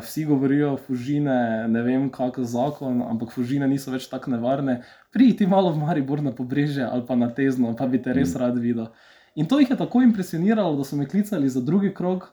vsi 0.01 0.23
govorijo, 0.25 0.71
fužine, 0.77 1.35
ne 1.69 1.83
vem, 1.83 2.07
kak 2.09 2.39
zakon, 2.41 3.03
ampak 3.05 3.29
fužine 3.29 3.67
niso 3.67 3.93
več 3.93 4.07
tako 4.09 4.33
nevarne. 4.33 4.79
Pridi 5.13 5.35
ti 5.37 5.47
malo 5.47 5.69
v 5.69 5.83
Maribor 5.83 6.23
na 6.23 6.33
pobrežje 6.33 6.81
ali 6.81 7.05
pa 7.05 7.13
na 7.15 7.29
Tezno, 7.29 7.75
pa 7.77 7.85
bi 7.85 8.01
te 8.01 8.09
res 8.11 8.33
Mm. 8.33 8.39
rad 8.41 8.57
videl. 8.57 8.89
In 9.37 9.45
to 9.45 9.59
jih 9.61 9.69
je 9.69 9.77
tako 9.77 10.01
impresioniralo, 10.01 10.75
da 10.75 10.83
so 10.83 10.97
me 10.97 11.05
klicali 11.05 11.49
za 11.49 11.61
drugi 11.61 11.93
krog. 11.93 12.25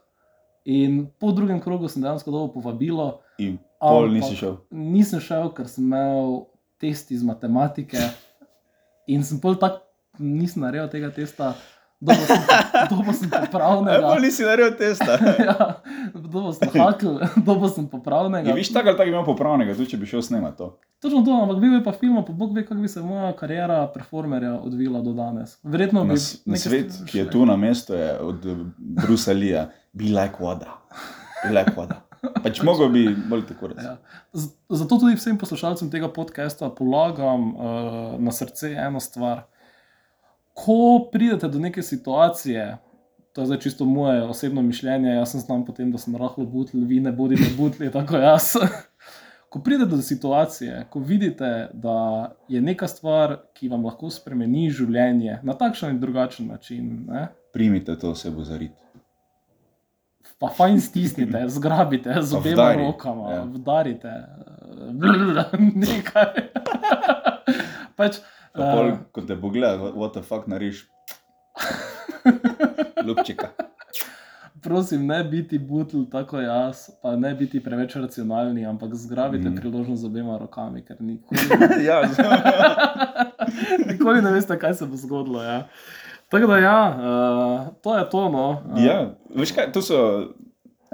In 0.65 1.07
po 1.21 1.33
drugem 1.37 1.61
krogu 1.61 1.89
sem 1.93 2.03
dejansko 2.03 2.33
dobil 2.33 2.55
povabilo, 2.55 3.21
In 3.39 3.59
pol 3.81 4.09
nisi 4.09 4.37
šel. 4.39 4.57
nisem 4.71 5.21
šel, 5.21 5.51
ker 5.53 5.69
sem 5.69 5.85
imel 5.85 6.47
test 6.81 7.11
iz 7.13 7.23
matematike 7.23 8.01
in 9.07 9.25
sem 9.25 9.41
pol 9.41 9.59
tako, 9.61 9.83
nisem 10.19 10.63
naredil 10.65 10.89
tega 10.89 11.11
testa, 11.13 11.53
dobro 12.05 13.13
sem, 13.13 13.29
Ja, 13.33 13.41
popravnega. 13.43 14.01
pol 14.05 14.21
nisi 14.21 14.43
naredil 14.43 14.75
testa. 14.77 15.17
ja, 15.49 15.57
dobro 16.15 16.53
sem 16.53 16.69
hakl, 16.75 17.13
dobro 17.39 17.69
sem 17.69 17.87
popravnega. 17.87 18.49
Je, 18.49 18.55
viš, 18.55 18.71
tako 18.71 18.89
ali 18.89 18.97
tako 18.97 19.09
imel 19.09 19.25
popravnega, 19.25 19.75
tudi 19.75 19.91
če 19.91 19.97
bi 19.97 20.07
šel 20.07 20.23
snemati 20.23 20.59
to. 20.59 20.69
Točno 20.99 21.23
to, 21.23 21.35
ampak 21.37 21.59
bil 21.59 21.75
je 21.75 21.83
pa 21.83 21.93
film, 21.95 22.17
pa 22.19 22.33
Bog 22.35 22.55
ve, 22.55 22.63
kako 22.63 22.75
bi 22.77 22.89
se 22.89 23.03
moja 23.03 23.33
kariera 23.35 23.83
performerja 23.89 24.55
odvila 24.57 25.01
do 25.01 25.13
danes. 25.13 25.59
Verjetno 25.65 26.05
bi 26.05 26.17
s- 26.17 26.39
na 26.45 26.57
svet, 26.57 26.91
stvari 26.91 27.11
ki 27.11 27.19
je 27.19 27.31
tu 27.31 27.45
na 27.45 27.57
mestu, 27.59 27.95
je 27.95 28.19
od 28.21 28.47
eh, 28.47 28.57
Brusa 28.79 29.33
Lija, 29.33 29.67
be 29.93 30.05
like 30.07 30.41
voda. 30.41 30.79
Be 31.43 31.53
like 31.53 31.73
voda. 31.77 32.01
Pač 32.41 32.63
mogel 32.63 32.89
bi 32.89 33.03
bolj 33.27 33.43
tako 33.45 33.69
reči. 33.69 33.85
Ja. 33.85 33.97
Zato 34.71 34.97
tudi 34.97 35.15
vsem 35.15 35.37
poslušalcem 35.37 35.91
tega 35.91 36.09
podcasta 36.09 36.71
polagam 36.71 37.51
uh, 37.51 37.65
na 38.19 38.33
srce 38.33 38.71
eno 38.79 39.01
stvar. 39.01 39.43
Ko 40.55 41.09
pridete 41.13 41.49
do 41.49 41.59
neke 41.59 41.83
situacije, 41.83 42.77
to 43.33 43.43
je 43.43 43.47
zdaj 43.47 43.59
čisto 43.59 43.85
moje 43.85 44.23
osebno 44.23 44.63
mišljenje, 44.63 45.11
jaz 45.11 45.31
sem 45.31 45.41
znam 45.41 45.65
potem, 45.67 45.91
da 45.93 45.99
sem 45.99 46.17
rahlo 46.17 46.47
butl, 46.47 46.79
vi 46.87 47.01
ne 47.01 47.13
bodite 47.13 47.51
butli, 47.57 47.91
tako 47.93 48.17
jaz. 48.17 48.53
Ko 49.55 49.61
pridete 49.61 49.91
do 49.91 50.03
situacije, 50.03 50.87
ko 50.91 50.99
vidite, 50.99 51.69
da 51.73 52.31
je 52.49 52.61
neka 52.61 52.89
stvar, 52.89 53.37
ki 53.55 53.69
vam 53.69 53.85
lahko 53.87 54.11
spremeni 54.11 54.71
življenje 54.71 55.39
na 55.43 55.55
takšen 55.55 55.95
in 55.95 56.01
drugačen 56.03 56.49
način, 56.51 56.89
ne? 57.07 57.29
Primite 57.53 57.95
to 57.99 58.11
osebo 58.11 58.43
za 58.45 58.59
rit. 58.59 58.73
pa 60.39 60.49
fajn 60.57 60.81
stisnite, 60.81 61.45
zgrabite 61.49 62.17
z 62.23 62.35
obema 62.35 62.55
vdari, 62.55 62.83
rokama, 62.83 63.31
ja. 63.31 63.37
ja. 63.37 63.43
vdarite, 63.45 64.13
nekaj. 65.87 66.35
pač, 67.97 68.19
Pa 68.55 68.71
pol, 68.71 68.89
eh, 68.89 68.99
ko 69.13 69.23
te 69.27 69.35
bo 69.35 69.51
gledal, 69.51 69.93
what 69.99 70.15
the 70.15 70.23
fuck 70.23 70.47
nariš. 70.47 70.87
Lupčika. 73.07 73.51
prosim, 74.65 75.07
ne 75.07 75.25
biti 75.25 75.59
butl 75.59 76.07
tako 76.11 76.41
jaz, 76.41 76.89
pa 77.03 77.17
ne 77.17 77.35
biti 77.35 77.61
preveč 77.61 77.97
racionalni, 78.01 78.65
ampak 78.67 78.95
zgrabite 78.95 79.51
mm. 79.51 79.57
priložnost 79.57 80.03
z 80.03 80.07
obema 80.07 80.39
rokami, 80.39 80.81
ker 80.85 80.97
nikoli, 81.01 81.41
ja, 81.89 82.01
nikoli 83.91 84.23
ne 84.23 84.33
veste, 84.33 84.57
kaj 84.59 84.75
se 84.81 84.89
bo 84.89 84.97
zgodilo. 84.97 85.43
Ja. 85.43 85.67
Tako 86.33 86.47
da, 86.47 86.59
ja, 86.59 86.79
uh, 86.89 87.67
to 87.83 87.99
je 87.99 88.07
to. 88.11 88.29
No. 88.33 88.47
Uh, 88.73 88.81
ja, 88.85 88.99
veš 89.37 89.53
kaj, 89.53 89.69
to 89.75 89.83
so 89.85 89.99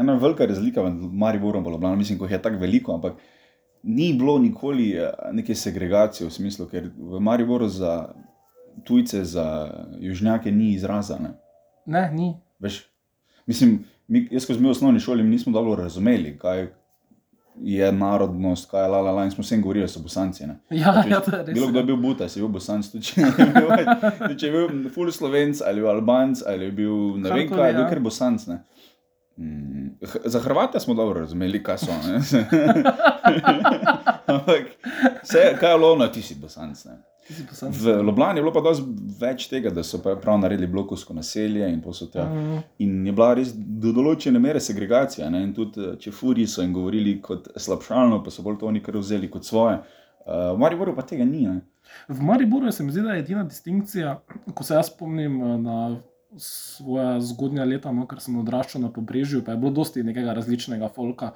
ena 0.01 0.17
velika 0.19 0.47
razlika 0.47 0.83
med 0.83 0.99
Mariborom 1.13 1.65
in 1.65 1.73
Ljubljano. 1.73 1.97
Mislim, 1.97 2.19
ko 2.19 2.27
jih 2.27 2.33
je 2.41 2.43
tako 2.43 2.59
veliko, 2.59 2.95
ampak 2.95 3.23
ni 3.83 4.13
bilo 4.15 4.39
nikoli 4.39 4.91
eh, 4.93 5.11
neke 5.33 5.55
segregacije 5.55 6.29
v 6.29 6.33
smislu, 6.33 6.67
ker 6.67 6.91
v 6.99 7.21
Mariboru 7.21 7.69
za 7.69 8.13
tujce, 8.85 9.25
za 9.25 9.71
južnjake 10.01 10.53
ni 10.53 10.73
izraza. 10.73 11.19
Ne? 11.19 11.33
Ne, 11.87 12.11
ni. 12.13 12.35
Veš, 12.59 12.83
mislim, 13.47 13.85
mi, 14.09 14.29
jaz, 14.31 14.47
ko 14.47 14.55
smo 14.55 14.69
v 14.69 14.77
osnovni 14.77 15.01
šoli, 15.01 15.25
nismo 15.25 15.53
dobro 15.53 15.83
razumeli, 15.83 16.39
kaj 16.39 16.67
je 17.61 17.93
narodnost, 17.93 18.71
kaj 18.71 18.85
je 18.85 18.89
la 18.89 19.01
la 19.01 19.13
la, 19.13 19.25
in 19.25 19.31
smo 19.31 19.43
vsem 19.43 19.63
govorili, 19.63 19.85
da 19.85 19.89
so 19.89 20.01
bosanci. 20.01 20.47
Ne? 20.47 20.59
Ja, 20.71 20.93
Pač, 20.93 21.11
ja, 21.11 21.21
to 21.21 21.37
je 21.37 21.43
res. 21.45 21.55
Bilo 21.55 21.69
kdo 21.69 21.79
je 21.79 21.85
bil 21.85 21.97
buta, 21.97 22.29
si 22.29 22.41
bil 22.41 22.49
bosanc, 22.49 22.89
tudi 22.93 23.05
če 23.05 23.21
je 23.21 23.47
bil, 23.55 23.71
če 24.39 24.47
je 24.47 24.53
bil 24.53 24.91
full 24.95 25.13
slovenc 25.13 25.61
ali 25.67 25.85
albanc 25.87 26.45
ali 26.47 26.71
je 26.71 26.73
bil 26.73 26.95
ne 27.19 27.33
vem 27.33 27.49
Karkoli, 27.49 27.59
kaj, 27.59 27.69
je 27.69 27.77
bil 27.77 27.85
ja. 27.85 27.89
ker 27.91 28.01
bosanc. 28.01 28.47
Ne? 28.49 28.61
Mm, 29.37 29.89
Za 30.25 30.41
Hrvate 30.41 30.81
smo 30.81 30.95
dobro 30.95 31.21
razumeli, 31.21 31.63
kaj 31.63 31.79
so. 31.79 31.93
Ampak, 34.33 34.67
vse, 35.23 35.57
kaj 35.61 35.71
je 35.71 35.77
lovno, 35.77 36.07
ti 36.09 36.23
si 36.23 36.35
bosanc. 36.35 36.85
Ne? 36.85 36.99
V 37.61 38.03
Ljubljani 38.07 38.39
je 38.39 38.43
bilo 38.43 38.53
pa 38.53 38.61
dosti 38.61 38.85
več 39.21 39.47
tega, 39.49 39.71
da 39.71 39.83
so 39.87 40.01
prav 40.03 40.39
naredili 40.41 40.67
blokovsko 40.71 41.15
naselje 41.15 41.69
in 41.71 41.81
posod. 41.83 42.17
Mm. 42.17 42.59
In 42.79 43.07
je 43.07 43.13
bila 43.13 43.35
res 43.39 43.53
do 43.55 43.93
določene 43.95 44.43
mere 44.43 44.61
segregacija. 44.61 45.31
Ne? 45.31 45.45
In 45.47 45.55
tudi 45.55 45.85
eh, 45.85 45.97
če 46.01 46.13
furi 46.15 46.47
so 46.51 46.65
jim 46.65 46.75
govorili 46.75 47.19
kot 47.23 47.53
slabšalno, 47.57 48.23
pa 48.25 48.35
so 48.35 48.43
bolj 48.47 48.59
to 48.61 48.71
oni 48.71 48.83
kar 48.83 48.99
vzeli 48.99 49.31
kot 49.31 49.47
svoje. 49.47 49.79
Uh, 50.21 50.53
v 50.55 50.59
Mariboru 50.63 50.95
pa 50.97 51.07
tega 51.07 51.25
ni. 51.25 51.47
Ne? 51.47 51.61
V 52.09 52.23
Mariboru 52.23 52.73
se 52.73 52.85
mi 52.85 52.93
zdi, 52.93 53.03
da 53.07 53.15
je 53.15 53.25
edina 53.25 53.45
distinkcija, 53.45 54.19
ko 54.55 54.67
se 54.67 54.75
jaz 54.75 54.91
spomnim 54.91 55.41
eh, 55.41 55.57
na 55.63 55.79
svoje 56.39 57.21
zgodnja 57.21 57.65
leta, 57.65 57.93
no, 57.93 58.07
ker 58.07 58.21
sem 58.23 58.37
odraščal 58.39 58.83
na 58.83 58.91
pobrežju, 58.95 59.43
pa 59.45 59.53
je 59.53 59.59
bilo 59.63 59.73
dosti 59.75 60.03
nekega 60.07 60.35
različnega 60.37 60.89
folka. 60.95 61.33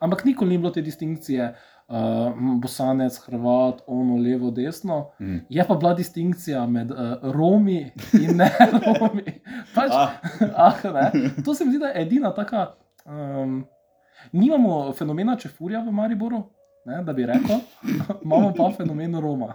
Ampak 0.00 0.24
nikoli 0.24 0.50
ni 0.54 0.58
bilo 0.58 0.70
te 0.70 0.82
distinkcije, 0.82 1.48
uh, 1.88 2.32
bosanec, 2.62 3.18
hrvat, 3.26 3.82
ono, 3.86 4.16
levo, 4.22 4.50
desno. 4.50 5.10
Mm. 5.20 5.40
Je 5.48 5.64
pa 5.68 5.74
bila 5.74 5.94
distinkcija 5.94 6.66
med 6.66 6.90
uh, 6.90 7.32
Romi 7.34 7.92
in 8.20 8.36
ne 8.36 8.50
Romi. 8.86 9.24
Pač, 9.74 9.90
Ah, 9.92 10.20
ah, 10.68 10.84
ne. 10.94 11.30
To 11.44 11.54
se 11.54 11.64
mi 11.64 11.70
zdi, 11.74 11.78
da 11.82 11.86
je 11.86 12.02
edina 12.02 12.30
taka. 12.34 12.74
Um, 13.04 13.64
nimamo 14.32 14.92
fenomena 14.92 15.36
čefurja 15.36 15.80
v 15.80 15.92
Mariboru, 15.92 16.42
ne, 16.86 17.02
da 17.04 17.12
bi 17.12 17.26
rekel, 17.26 17.60
imamo 18.24 18.52
pa 18.56 18.70
fenomen 18.76 19.18
Roma. 19.20 19.54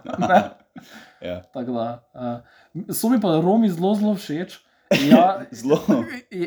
Ja. 1.22 1.40
Tako 1.54 1.72
da, 1.72 1.88
uh, 2.14 2.94
so 2.94 3.08
mi 3.08 3.20
pa 3.20 3.40
Romi 3.40 3.70
zelo, 3.70 3.94
zelo 3.94 4.14
všeč. 4.14 4.60
Ja, 4.90 5.40
Zelo. 5.56 5.78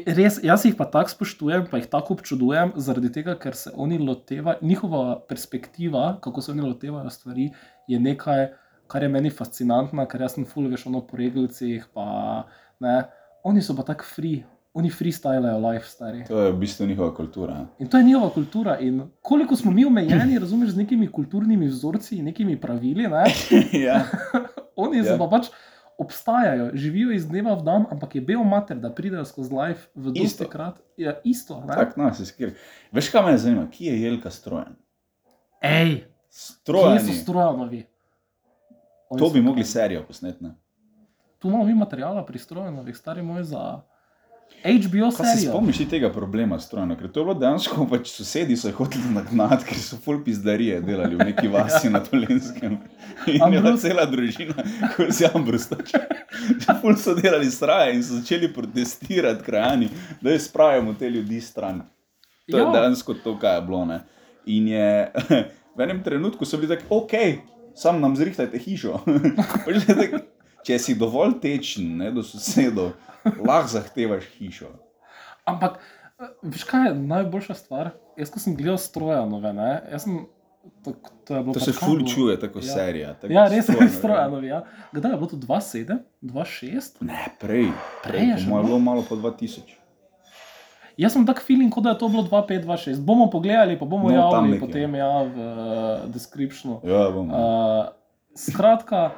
res, 0.05 0.39
jaz 0.43 0.65
jih 0.65 0.75
pa 0.77 0.85
tako 0.91 1.13
spoštujem, 1.15 1.65
pa 1.71 1.81
jih 1.81 1.89
tako 1.91 2.17
občudujem, 2.17 2.75
zaradi 2.81 3.11
tega, 3.13 3.35
ker 3.39 3.57
se 3.57 3.71
oni 3.75 3.97
lotevajo, 3.97 4.61
njihova 4.61 5.19
perspektiva, 5.29 6.17
kako 6.21 6.41
se 6.41 6.51
oni 6.51 6.61
lotevajo 6.61 7.09
stvari, 7.09 7.49
je 7.87 7.99
nekaj, 7.99 8.47
kar 8.87 9.03
je 9.03 9.09
meni 9.09 9.29
fascinantno, 9.33 10.05
ker 10.07 10.21
jaz 10.21 10.37
sem 10.37 10.45
full 10.45 10.69
veš 10.71 10.87
ono 10.91 11.01
po 11.07 11.17
regalcih. 11.17 11.87
Pa, 11.93 12.45
ne, 12.79 13.01
oni 13.47 13.63
so 13.63 13.75
pa 13.75 13.83
tako 13.87 14.05
free, 14.07 14.43
oni 14.77 14.91
freestylejo 14.93 15.57
life, 15.63 15.89
stari. 15.89 16.23
To 16.27 16.39
je 16.39 16.51
v 16.51 16.57
bistvu 16.61 16.85
njihova 16.87 17.13
kultura. 17.15 17.65
In 17.79 17.89
to 17.89 17.97
je 17.97 18.03
njihova 18.03 18.29
kultura. 18.29 18.77
In 18.79 19.01
koliko 19.21 19.55
smo 19.55 19.71
mi 19.71 19.85
omejeni, 19.85 20.39
razumeš, 20.43 20.69
z 20.69 20.83
nekimi 20.83 21.11
kulturnimi 21.11 21.67
vzorci 21.67 22.17
in 22.17 22.25
nekimi 22.25 22.59
pravili, 22.61 23.07
ne? 23.07 23.25
ja. 23.73 24.03
oni 24.75 24.97
Ja. 24.97 25.11
ja. 25.11 25.17
pa 25.17 25.27
pač 25.27 25.49
obstajajo, 25.97 26.71
živijo 26.73 27.11
iz 27.11 27.27
dneva 27.27 27.53
v 27.53 27.63
dan, 27.63 27.85
ampak 27.91 28.15
je 28.15 28.21
bil 28.21 28.43
mater, 28.43 28.77
da 28.77 28.93
pridejo 28.93 29.25
skozi 29.25 29.53
life 29.55 29.89
v 29.95 30.13
dosti 30.13 30.45
krat. 30.49 30.79
Ja, 30.97 31.19
isto. 31.23 31.61
ne? 31.61 31.73
Tak, 31.75 31.97
no. 31.97 32.11
Veš, 32.91 33.09
kaj 33.09 33.25
me 33.25 33.37
zanima? 33.37 33.67
Kje 33.71 33.93
je 33.93 34.01
Jelka 34.01 34.29
strojen? 34.29 34.75
Ej, 35.61 36.05
kje 36.93 36.99
so? 37.09 37.13
Oni 39.09 39.21
To 39.21 39.29
bi 39.29 39.41
mogli 39.41 39.63
serijo 39.63 40.03
posneti. 40.03 40.43
ne? 40.43 40.55
Tu 41.39 41.47
imamo 41.47 41.63
mi 41.63 41.73
materijala 41.73 42.25
pri 42.25 42.39
strojanovih, 42.39 42.97
stari 42.97 43.21
moj 43.21 43.43
za 43.43 43.81
HBO 44.59 45.07
Kaj 45.07 45.25
se 45.25 45.31
serijo. 45.31 45.51
spomniš 45.51 45.77
ti 45.77 45.85
tega 45.87 46.09
problema 46.09 46.59
s 46.59 46.65
strojno? 46.65 46.95
Ker 46.95 47.07
to 47.07 47.19
je 47.19 47.25
bilo 47.25 47.33
dejansko, 47.35 47.85
pač 47.91 48.09
sosedi 48.09 48.57
so 48.57 48.67
jih 48.67 48.75
hoteli 48.75 49.11
nagnati, 49.11 49.65
ker 49.65 49.77
so 49.77 49.97
full 49.97 50.19
pizdarije 50.19 50.81
delali 50.81 51.15
v 51.15 51.25
neki 51.25 51.47
vasi 51.47 51.89
na 51.89 51.99
Tolenskem. 52.01 52.77
In 53.27 53.33
je 53.33 53.51
bila 53.51 53.57
Ambrus. 53.59 53.81
cela 53.81 54.05
družina, 54.05 54.55
kot 54.95 55.11
si 55.11 55.25
Ambrus. 55.27 55.69
Full 56.81 56.95
so 56.95 57.15
delali 57.15 57.47
straje 57.47 57.93
in 57.93 58.03
so 58.03 58.15
začeli 58.15 58.49
protestirati 58.49 59.43
krajani, 59.43 59.89
da 60.21 60.31
je 60.31 60.39
spravimo 60.41 60.93
te 60.93 61.09
ljudi 61.09 61.41
stran. 61.41 61.81
To 62.47 62.57
je 62.57 62.63
Ja. 62.63 62.71
dejansko 62.71 63.13
to, 63.15 63.37
kaj 63.37 63.55
je 63.55 63.61
bilo. 63.61 63.85
Ne? 63.85 63.99
In 64.47 64.67
je 64.67 65.11
v 65.75 65.81
enem 65.81 66.01
trenutku 66.01 66.45
so 66.45 66.57
bili 66.57 66.71
tako, 66.71 66.97
ok, 66.97 67.11
sam 67.75 68.01
nam 68.01 68.15
zrihtajte 68.15 68.57
hišo. 68.57 68.99
Pa 69.65 69.71
že 69.71 69.85
tako, 69.87 70.17
Če 70.67 70.75
si 70.77 70.95
dovolj 70.95 71.37
tečen, 71.39 71.93
ne, 71.97 72.09
do 72.11 72.19
sosedov, 72.21 72.91
lahko 73.39 73.69
zahtevaš 73.71 74.25
hišo. 74.35 74.67
Ampak, 75.45 75.77
eh, 76.19 76.33
veš 76.43 76.65
kaj 76.65 76.89
je 76.89 76.95
najboljša 77.05 77.55
stvar? 77.55 77.93
Jaz, 78.15 78.27
ko 78.27 78.39
sem 78.39 78.51
gledal 78.53 78.75
strojanove, 78.77 79.53
ne, 79.53 79.69
jaz 79.89 80.03
sem. 80.03 80.25
To, 80.83 80.91
to, 81.23 81.39
To 81.47 81.59
se 81.61 81.71
ful 81.71 82.01
čuje, 82.03 82.35
tako 82.35 82.59
Ja. 82.59 82.67
serija. 82.67 83.13
Tako 83.13 83.31
Ja, 83.31 83.45
res 83.45 83.63
je 83.63 83.63
Strojanove. 83.63 83.93
strojanovi. 83.93 84.47
Ja. 84.47 84.57
Kdaj 84.91 85.11
je 85.11 85.17
bilo 85.17 85.29
to 85.29 85.37
2-7, 85.37 86.01
2-6? 86.21 86.99
Ne, 86.99 87.29
prej. 87.39 87.71
Prej 88.03 88.25
je 88.25 88.35
bilo? 88.43 88.63
bilo 88.63 88.79
malo 88.81 89.01
po 89.01 89.15
2000. 89.15 89.63
Jaz 90.97 91.13
sem 91.13 91.23
tak 91.23 91.39
feeling, 91.39 91.71
kot 91.71 91.83
da 91.83 91.89
je 91.89 91.99
to 91.99 92.09
bilo 92.09 92.23
2-5-2-6. 92.25 92.99
Bomo 92.99 93.29
pogledali, 93.29 93.79
pa 93.79 93.85
bomo 93.85 94.09
No, 94.09 94.15
javili 94.17 94.59
potem 94.59 94.95
ja, 94.95 95.07
v 95.23 95.35
uh, 95.37 95.47
descriptionu. 96.09 96.81
Ja, 96.83 97.07
bom. 97.11 97.29
Uh, 97.29 97.87
skratka, 98.35 99.11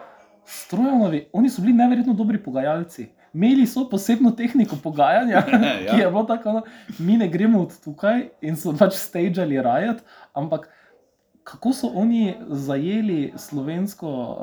strojanovi, 0.50 1.28
oni 1.34 1.50
so 1.50 1.62
bili 1.62 1.74
neverjetno 1.76 2.14
dobri 2.14 2.38
pogajalci. 2.40 3.06
Imeli 3.32 3.68
so 3.68 3.84
posebno 3.86 4.32
tehniko 4.32 4.76
pogajanja, 4.76 5.44
Ja. 5.86 5.92
ki 5.92 6.00
je 6.00 6.08
bilo 6.08 6.24
tako, 6.24 6.52
no, 6.52 6.62
mi 7.00 7.18
ne 7.18 7.28
gremo 7.28 7.62
od 7.62 7.76
tukaj 7.80 8.24
in 8.42 8.58
so 8.58 8.74
pač 8.74 8.94
stageali 8.96 9.62
rajet, 9.62 10.02
ampak 10.34 10.66
kako 11.44 11.74
so 11.74 11.88
oni 11.96 12.24
zajeli 12.50 13.34
slovensko 13.36 14.10
uh, 14.10 14.38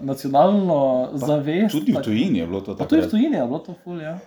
nacionalno 0.00 0.78
zavest? 1.14 1.72
Tudi 1.72 1.92
v 1.92 2.02
tujini 2.02 2.38
je 2.38 2.46
bilo 2.46 2.60
to 2.60 2.72
Pa 2.72 2.78
tako. 2.78 2.88
tudi 2.88 3.02
v 3.02 3.10
tujini 3.10 3.36
je 3.36 3.44
bilo 3.44 3.58
to 3.60 3.74
ful, 3.74 4.00
ja. 4.00 4.18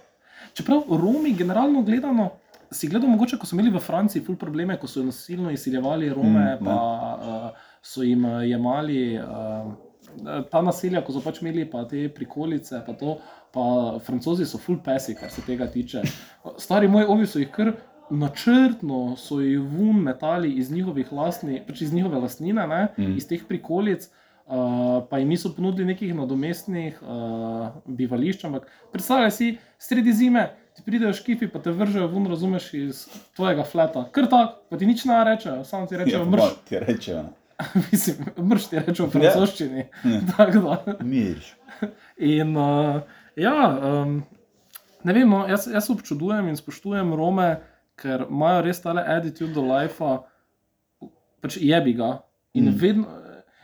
Čeprav 0.54 0.84
Romi, 0.90 1.34
generalno 1.34 1.82
gledano, 1.82 2.30
si 2.70 2.88
gledal, 2.88 3.10
mogoče, 3.10 3.38
ko 3.38 3.46
so 3.46 3.56
imeli 3.56 3.72
v 3.72 3.80
Franciji 3.80 4.22
ful 4.22 4.36
probleme, 4.36 4.76
ko 4.76 4.88
so 4.88 5.00
nasilno 5.02 5.52
izsiljevali 5.52 6.10
Rome, 6.10 6.58
Mm, 6.58 6.66
pa 6.66 6.76
uh, 7.16 7.50
so 7.82 8.04
jim 8.04 8.26
uh, 8.26 8.42
jemali 8.44 9.16
uh, 9.16 9.72
ta 10.52 10.62
naselja, 10.62 11.02
ko 11.06 11.14
so 11.14 11.22
pač 11.22 11.42
imeli 11.42 11.66
pa 11.70 11.84
te 11.90 12.08
prikolice, 12.10 12.82
pa 12.86 12.94
to. 12.94 13.18
Pa 13.54 13.98
francozi 14.04 14.46
so 14.46 14.60
full 14.60 14.78
pesi, 14.84 15.16
kar 15.16 15.32
se 15.32 15.42
tega 15.42 15.68
tiče. 15.72 16.02
Stari 16.60 16.88
moji 16.88 17.06
ovi 17.10 17.28
so 17.28 17.40
jih 17.40 17.50
kar 17.52 17.72
načrtno, 18.10 19.16
so 19.18 19.40
jih 19.42 19.60
vun 19.60 20.02
metali 20.04 20.52
iz 20.60 20.70
lastni, 21.12 21.62
pač 21.68 21.82
iz 21.82 21.94
njihove 21.94 22.20
lastnine, 22.20 22.68
ne, 22.68 22.88
Mm. 22.98 23.18
iz 23.18 23.28
teh 23.28 23.44
prikolic. 23.48 24.10
Uh, 24.48 25.04
pa 25.10 25.18
jim 25.20 25.28
niso 25.28 25.50
ponudili 25.56 25.86
nekih 25.86 26.14
nadomestnih 26.16 27.02
uh, 27.02 27.68
bivališč, 27.86 28.46
ampak 28.48 28.70
predstavljaj 28.94 29.32
si, 29.32 29.58
sredi 29.78 30.14
zime 30.14 30.46
ti 30.76 30.84
pridejo 30.86 31.14
škifi, 31.14 31.48
pa 31.52 31.60
te 31.60 31.72
vržejo 31.72 32.08
ven, 32.08 32.28
razumeš, 32.32 32.74
iz 32.74 33.02
tvojega 33.36 33.64
fleta. 33.64 34.06
Kar 34.12 34.30
tako, 34.30 34.62
pa 34.70 34.78
ti 34.78 34.86
nič 34.86 35.04
ne 35.10 35.18
rečejo, 35.26 35.64
samo 35.66 35.88
ti 35.90 35.96
Ja, 35.98 36.04
rečejo, 36.04 36.24
pa 36.24 36.32
mrš, 36.32 36.56
ti 36.70 36.80
rečejo. 36.80 37.24
mislim, 37.92 38.18
mrš 38.40 38.68
ti 38.68 38.80
rečejo 38.80 39.08
v 39.08 39.22
Ja. 39.24 39.32
francoščini. 39.32 39.86
Ja. 40.14 40.46
Da. 40.48 40.96
Miriš. 41.02 41.56
In 42.18 42.58
uh, 42.58 43.02
ja, 43.36 43.56
um, 44.04 44.24
ne 45.04 45.14
vem, 45.14 45.30
no, 45.30 45.44
jaz, 45.48 45.68
jaz 45.68 45.90
občudujem 45.90 46.48
in 46.48 46.56
spoštujem 46.56 47.14
Rome, 47.14 47.60
ker 47.96 48.26
imajo 48.30 48.62
res 48.62 48.82
tale 48.82 49.02
attitude 49.04 49.54
do 49.54 49.62
life, 49.64 50.02
pač 51.42 51.58
jebi 51.58 51.94
ga. 51.94 52.20
In 52.54 52.66
Mm. 52.66 52.78
vedno, 52.78 53.06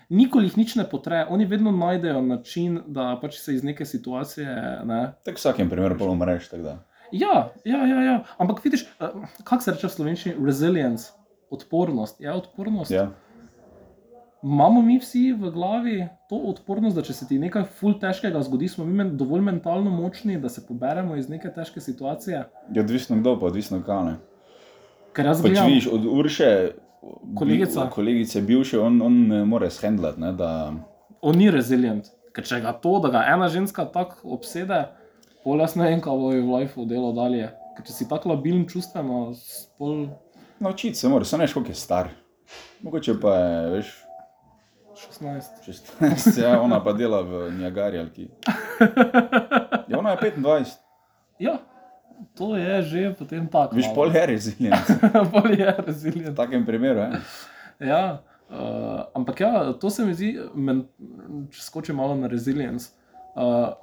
nikoli 0.10 0.46
jih 0.46 0.58
nič 0.58 0.76
ne 0.76 0.84
potre, 0.86 1.26
oni 1.30 1.46
vedno 1.46 1.72
najdejo 1.72 2.22
način, 2.22 2.82
da 2.88 3.18
pač 3.22 3.40
se 3.40 3.56
iz 3.56 3.64
neke 3.64 3.86
situacije. 3.86 4.46
Ne, 4.86 5.14
Tako 5.26 5.34
v 5.34 5.40
vsakem 5.40 5.70
primeru 5.70 5.98
pa 5.98 6.06
umreš. 6.06 6.50
Ja, 7.12 7.50
ja, 7.66 7.86
ja, 7.86 8.02
ja. 8.04 8.24
ampak 8.38 8.64
vidiš, 8.64 8.84
eh, 9.00 9.10
kako 9.44 9.62
se 9.62 9.72
reče 9.72 9.88
v 9.88 9.92
slovenščini, 9.92 10.36
resilience, 10.46 11.12
odpornost. 11.50 12.22
Je 12.22 12.32
odpornost. 12.32 12.92
Ja. 12.92 13.10
Imamo 14.44 14.82
mi 14.82 14.98
vsi 15.00 15.32
v 15.32 15.52
glavi 15.52 16.08
to 16.30 16.36
odpornost, 16.36 16.96
da 16.96 17.02
če 17.02 17.14
se 17.14 17.28
ti 17.28 17.38
nekaj 17.40 17.64
ful 17.78 17.94
težkega 18.00 18.42
zgodi, 18.44 18.68
smo 18.68 18.84
mi 18.86 18.94
men, 18.94 19.14
dovolj 19.18 19.42
mentalno 19.42 19.90
močni, 19.90 20.36
da 20.38 20.50
se 20.50 20.66
poberemo 20.68 21.16
iz 21.16 21.30
neke 21.30 21.48
težke 21.50 21.80
situacije. 21.82 22.42
Je 22.76 22.82
odvisno 22.82 23.18
kdo, 23.18 23.38
pa 23.40 23.46
odvisno 23.46 23.80
kane. 23.86 24.18
Ker 25.14 25.26
jaz 25.26 25.42
Pač 25.42 25.52
gledam, 25.52 25.68
vidiš, 25.68 25.88
od 25.88 26.06
Urše, 26.06 26.50
Kolegica. 27.36 27.86
bi- 27.86 27.92
kolegice 27.92 28.42
bivše, 28.42 28.80
on, 28.80 29.02
on 29.02 29.18
ne 29.28 29.46
more 29.46 29.70
shendlati, 29.70 30.20
ne, 30.22 30.34
da 30.34 30.74
on 31.22 31.38
ni 31.38 31.52
resilient. 31.52 32.12
Ker 32.34 32.44
če 32.44 32.60
ga 32.62 32.74
to, 32.74 32.98
da 33.00 33.10
ga 33.10 33.24
ena 33.30 33.48
ženska 33.48 33.86
tako 33.86 34.34
obsede, 34.36 34.84
pol 35.44 35.60
jaz 35.60 35.76
ne 35.76 35.88
vem, 35.88 36.02
kaj 36.02 36.12
bo 36.12 36.32
v 36.32 36.60
lifeu 36.60 36.86
delo 36.86 37.14
dalje. 37.14 37.48
Ker 37.78 37.86
če 37.86 37.94
si 37.94 38.08
tako 38.10 38.34
labilen 38.34 38.66
čustveno, 38.68 39.32
pol 39.78 40.08
naučiti 40.60 40.96
se 40.96 41.08
mora, 41.08 41.24
samo 41.26 41.44
veš, 41.44 41.54
koliko 41.54 41.72
je 41.72 41.76
star. 41.76 42.10
Mogoče 42.84 43.16
pa 43.22 43.36
je, 43.36 43.70
veš, 43.70 43.94
16. 45.10 45.64
16, 45.68 46.38
ja, 46.42 46.62
ona 46.62 46.80
pa 46.84 46.94
dela 46.94 47.22
v 47.22 47.52
Niagari 47.58 48.00
ali 48.00 48.10
ki. 48.10 48.30
Ja, 49.92 50.00
ona 50.00 50.16
je 50.16 50.18
25, 50.18 50.78
Ja, 51.40 51.58
to 52.36 52.56
je 52.56 52.82
že 52.82 53.16
potem 53.20 53.48
tako. 53.48 53.76
viš, 53.76 53.90
pol 53.96 54.16
je 54.16 54.26
rezilient. 54.26 54.88
pol 55.34 55.52
je 55.52 55.76
resilient. 55.88 56.34
V 56.34 56.36
takem 56.36 56.66
primeru, 56.66 57.00
ja. 57.00 57.12
Ja, 57.80 58.04
uh, 58.50 59.04
ampak 59.14 59.40
ja, 59.40 59.74
to 59.74 59.90
se 59.90 60.06
mi 60.06 60.14
zdi, 60.16 60.40
men, 60.56 60.86
če 61.52 61.62
skočim 61.62 62.00
malo 62.00 62.16
na 62.16 62.32
resilience, 62.32 62.94
uh, 63.36 63.76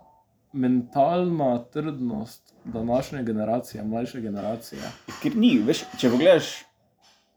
mentalna 0.52 1.58
trdnost 1.72 2.54
današnje 2.64 3.22
generacije, 3.22 3.84
mlajše 3.84 4.20
generacije. 4.20 4.82
Ker 5.22 5.36
ni, 5.36 5.58
veš, 5.58 5.84
če 5.98 6.10
pogledaš 6.10 6.50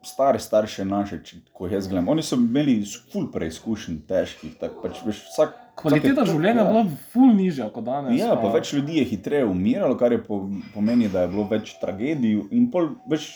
stare 0.05 0.39
starše 0.39 0.85
naše, 0.85 1.19
če, 1.25 1.37
ko 1.55 1.67
jaz 1.71 1.87
gledam, 1.87 2.09
oni 2.13 2.25
so 2.25 2.37
imeli 2.39 2.79
ful 3.13 3.29
preizkušenj 3.31 4.01
težkih, 4.09 4.57
tako 4.61 4.87
pač 4.87 5.03
veš, 5.05 5.23
vsak. 5.31 5.59
Kvaliteta 5.79 6.25
življenja 6.29 6.61
je 6.61 6.65
ja. 6.65 6.71
bila 6.71 6.99
ful 7.13 7.31
nižja 7.33 7.69
kot 7.73 7.87
danes. 7.87 8.19
Ja, 8.19 8.35
pa 8.37 8.51
več 8.53 8.75
ljudi 8.75 8.99
je 8.99 9.07
hitreje 9.09 9.47
umiralo, 9.49 9.97
kar 9.97 10.13
je 10.13 10.19
po, 10.21 10.43
pomeni, 10.75 11.09
da 11.09 11.25
je 11.25 11.31
bilo 11.33 11.47
več 11.49 11.73
tragedij. 11.81 12.43
In 12.53 12.67
pol, 12.73 12.91
več 13.09 13.31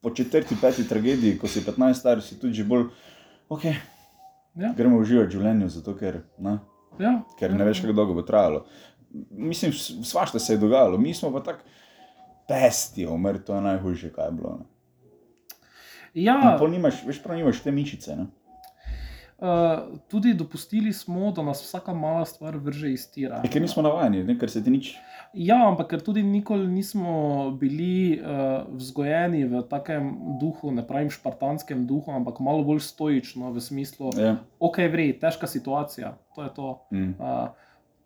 po 0.00 0.14
četrti, 0.16 0.56
peti 0.60 0.86
tragediji, 0.88 1.36
ko 1.40 1.50
si 1.50 1.60
15 1.64 2.00
star, 2.00 2.22
si 2.24 2.38
tudi 2.40 2.64
bolj, 2.64 2.88
ok, 3.52 3.68
Ja, 4.56 4.72
gremo 4.76 5.02
uživati 5.02 5.28
v 5.28 5.36
življenju, 5.36 5.68
zato 5.68 5.92
ker, 5.98 6.22
ne, 6.40 6.56
ja, 7.00 7.18
ker 7.36 7.52
ne 7.52 7.64
veš, 7.68 7.82
kako 7.84 7.96
dolgo 7.98 8.14
bo 8.16 8.22
trajalo. 8.24 8.62
Mislim, 9.36 9.74
svašta 9.76 10.40
se 10.40 10.54
je 10.54 10.62
dogajalo, 10.62 10.98
mi 10.98 11.12
smo 11.14 11.28
pa 11.34 11.42
tako 11.44 11.66
pesti, 12.48 13.04
umrli, 13.06 13.42
to 13.44 13.54
je 13.54 13.64
najhujše, 13.66 14.12
kaj 14.16 14.30
je 14.30 14.36
bilo. 14.38 14.54
Ne. 14.62 14.75
Ja 16.16 16.56
nimaš, 16.70 17.04
veš, 17.06 17.22
prav 17.22 17.36
nimaš 17.38 17.62
te 17.62 17.72
mišice. 17.72 18.16
Ne. 18.16 18.26
uh, 19.38 19.98
tudi 20.08 20.34
dopustili 20.34 20.92
smo, 20.92 21.30
da 21.32 21.42
nas 21.42 21.62
vsaka 21.62 21.94
mala 21.94 22.24
stvar 22.24 22.56
vrže 22.56 22.92
iz 22.92 23.10
tira. 23.10 23.40
Ja, 23.44 23.50
Ker 23.50 23.62
nismo 23.62 23.82
navajeni, 23.82 24.24
ne, 24.24 24.38
ker 24.38 24.50
se 24.50 24.64
ti 24.64 24.70
nič. 24.70 24.94
Ja, 25.36 25.58
ampak 25.68 25.90
ker 25.90 26.00
tudi 26.00 26.22
nikoli 26.22 26.68
nismo 26.70 27.50
bili 27.60 28.16
uh, 28.16 28.64
vzgojeni 28.72 29.44
v 29.50 29.62
takem 29.68 30.12
duhu, 30.40 30.72
ne 30.72 30.86
pravim 30.86 31.10
špartanskem 31.12 31.84
duhu, 31.86 32.12
ampak 32.12 32.40
malo 32.40 32.64
bolj 32.64 32.80
stoično 32.86 33.52
v 33.52 33.60
smislu, 33.60 34.14
Ja. 34.16 34.36
ok, 34.60 34.78
vrej, 34.92 35.18
težka 35.20 35.46
situacija, 35.46 36.16
to 36.34 36.46
je 36.46 36.50
to. 36.54 36.68
Mm. 36.92 37.12
Uh, 37.18 37.48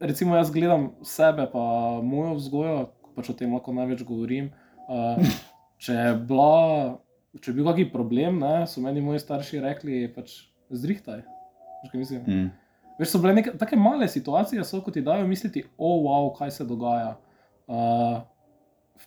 recimo, 0.01 0.37
jaz 0.37 0.51
gledam 0.51 0.91
sebe, 1.07 1.47
pa 1.53 2.01
mojo 2.03 2.35
vzgojo, 2.41 2.81
pač 3.15 3.31
o 3.31 3.37
tem 3.37 3.55
lahko 3.55 3.77
največ 3.77 4.03
govorim. 4.09 4.51
Uh, 4.91 5.23
če, 5.83 5.95
je 5.95 6.15
bila, 6.27 6.99
če 7.39 7.53
je 7.53 7.55
bil 7.55 7.69
kakšen 7.69 7.93
problem, 7.93 8.41
ne, 8.43 8.65
so 8.67 8.83
meni 8.83 9.03
moji 9.05 9.23
starši 9.23 9.63
rekli, 9.63 10.03
pač 10.15 10.41
zrihtaj. 10.71 11.23
Mm. 11.95 12.51
Veš, 13.01 13.15
so 13.15 13.21
bile 13.23 13.37
neke 13.39 13.55
tako 13.59 13.79
male 13.81 14.09
situacije, 14.11 14.65
so, 14.67 14.83
ko 14.85 14.93
ti 14.93 15.05
dajo 15.05 15.27
misliti, 15.29 15.63
o, 15.79 15.95
oh, 15.95 16.03
wow, 16.09 16.29
kaj 16.37 16.53
se 16.59 16.67
dogaja. 16.69 17.15
Uh, 17.71 18.21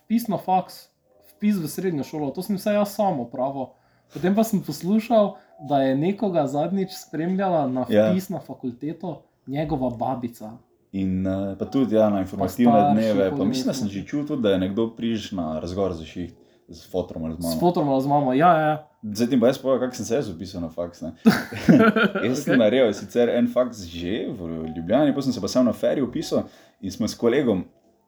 vpis 0.00 0.26
na 0.32 0.40
faks, 0.40 0.86
vpis 1.34 1.60
v 1.60 1.70
srednjo 1.70 2.06
šolo, 2.08 2.32
to 2.34 2.42
sem 2.42 2.58
vse 2.58 2.74
jaz 2.74 2.96
samo 2.96 3.28
pravo. 3.30 3.74
Potem 4.14 4.34
pa 4.34 4.44
sem 4.46 4.62
poslušal, 4.64 5.34
da 5.68 5.84
je 5.84 5.94
nekoga 5.98 6.46
zadnjič 6.50 6.96
spremljala 6.96 7.66
na 7.70 7.86
Ja. 7.88 8.10
vpis 8.10 8.30
ja. 8.30 8.36
na 8.36 8.40
fakulteto 8.40 9.22
njegova 9.46 9.92
babica. 9.96 10.56
In 10.94 11.26
uh, 11.26 11.58
pa 11.58 11.66
tudi 11.66 11.94
ja, 11.94 12.08
na 12.10 12.22
informativne 12.22 12.72
starši 12.72 12.94
dneve. 12.94 13.30
Pa 13.36 13.44
mislim, 13.44 13.66
da 13.66 13.74
sem 13.74 13.88
že 13.88 14.04
čutil, 14.06 14.40
da 14.40 14.54
je 14.54 14.62
nekdo 14.62 14.88
priš 14.96 15.32
na 15.32 15.60
razgovor 15.60 15.92
za 15.92 16.06
šiht 16.06 16.43
z 16.68 16.86
fotom 16.86 17.24
ali 17.24 17.34
z 17.34 17.38
S 17.38 17.42
mano. 17.44 17.60
fotom 17.60 18.00
z 18.00 18.06
mamo, 18.06 18.32
ja, 18.32 18.52
ja. 18.58 18.74
Zdaj 19.04 19.28
ti 19.28 19.36
pa 19.36 19.46
jaz 19.46 19.58
povem, 19.58 19.80
kako 19.80 19.94
sem 19.94 20.06
se 20.06 20.14
jaz 20.14 20.28
upisal 20.28 20.60
na 20.60 20.68
faks. 20.70 21.02
jaz 22.24 22.38
sem 22.38 22.52
Ok. 22.52 22.58
naredil 22.58 22.92
sicer 22.92 23.28
en 23.30 23.48
faks 23.48 23.84
že 23.84 24.28
v 24.30 24.40
Ljubljani, 24.70 25.10
potem 25.10 25.22
sem 25.24 25.32
se 25.32 25.40
pa 25.40 25.48
sam 25.48 25.64
na 25.64 25.72
feri 25.72 26.00
upisal 26.00 26.46
in 26.80 26.90
smo 26.90 27.04
s 27.04 27.14
kolegom 27.14 27.64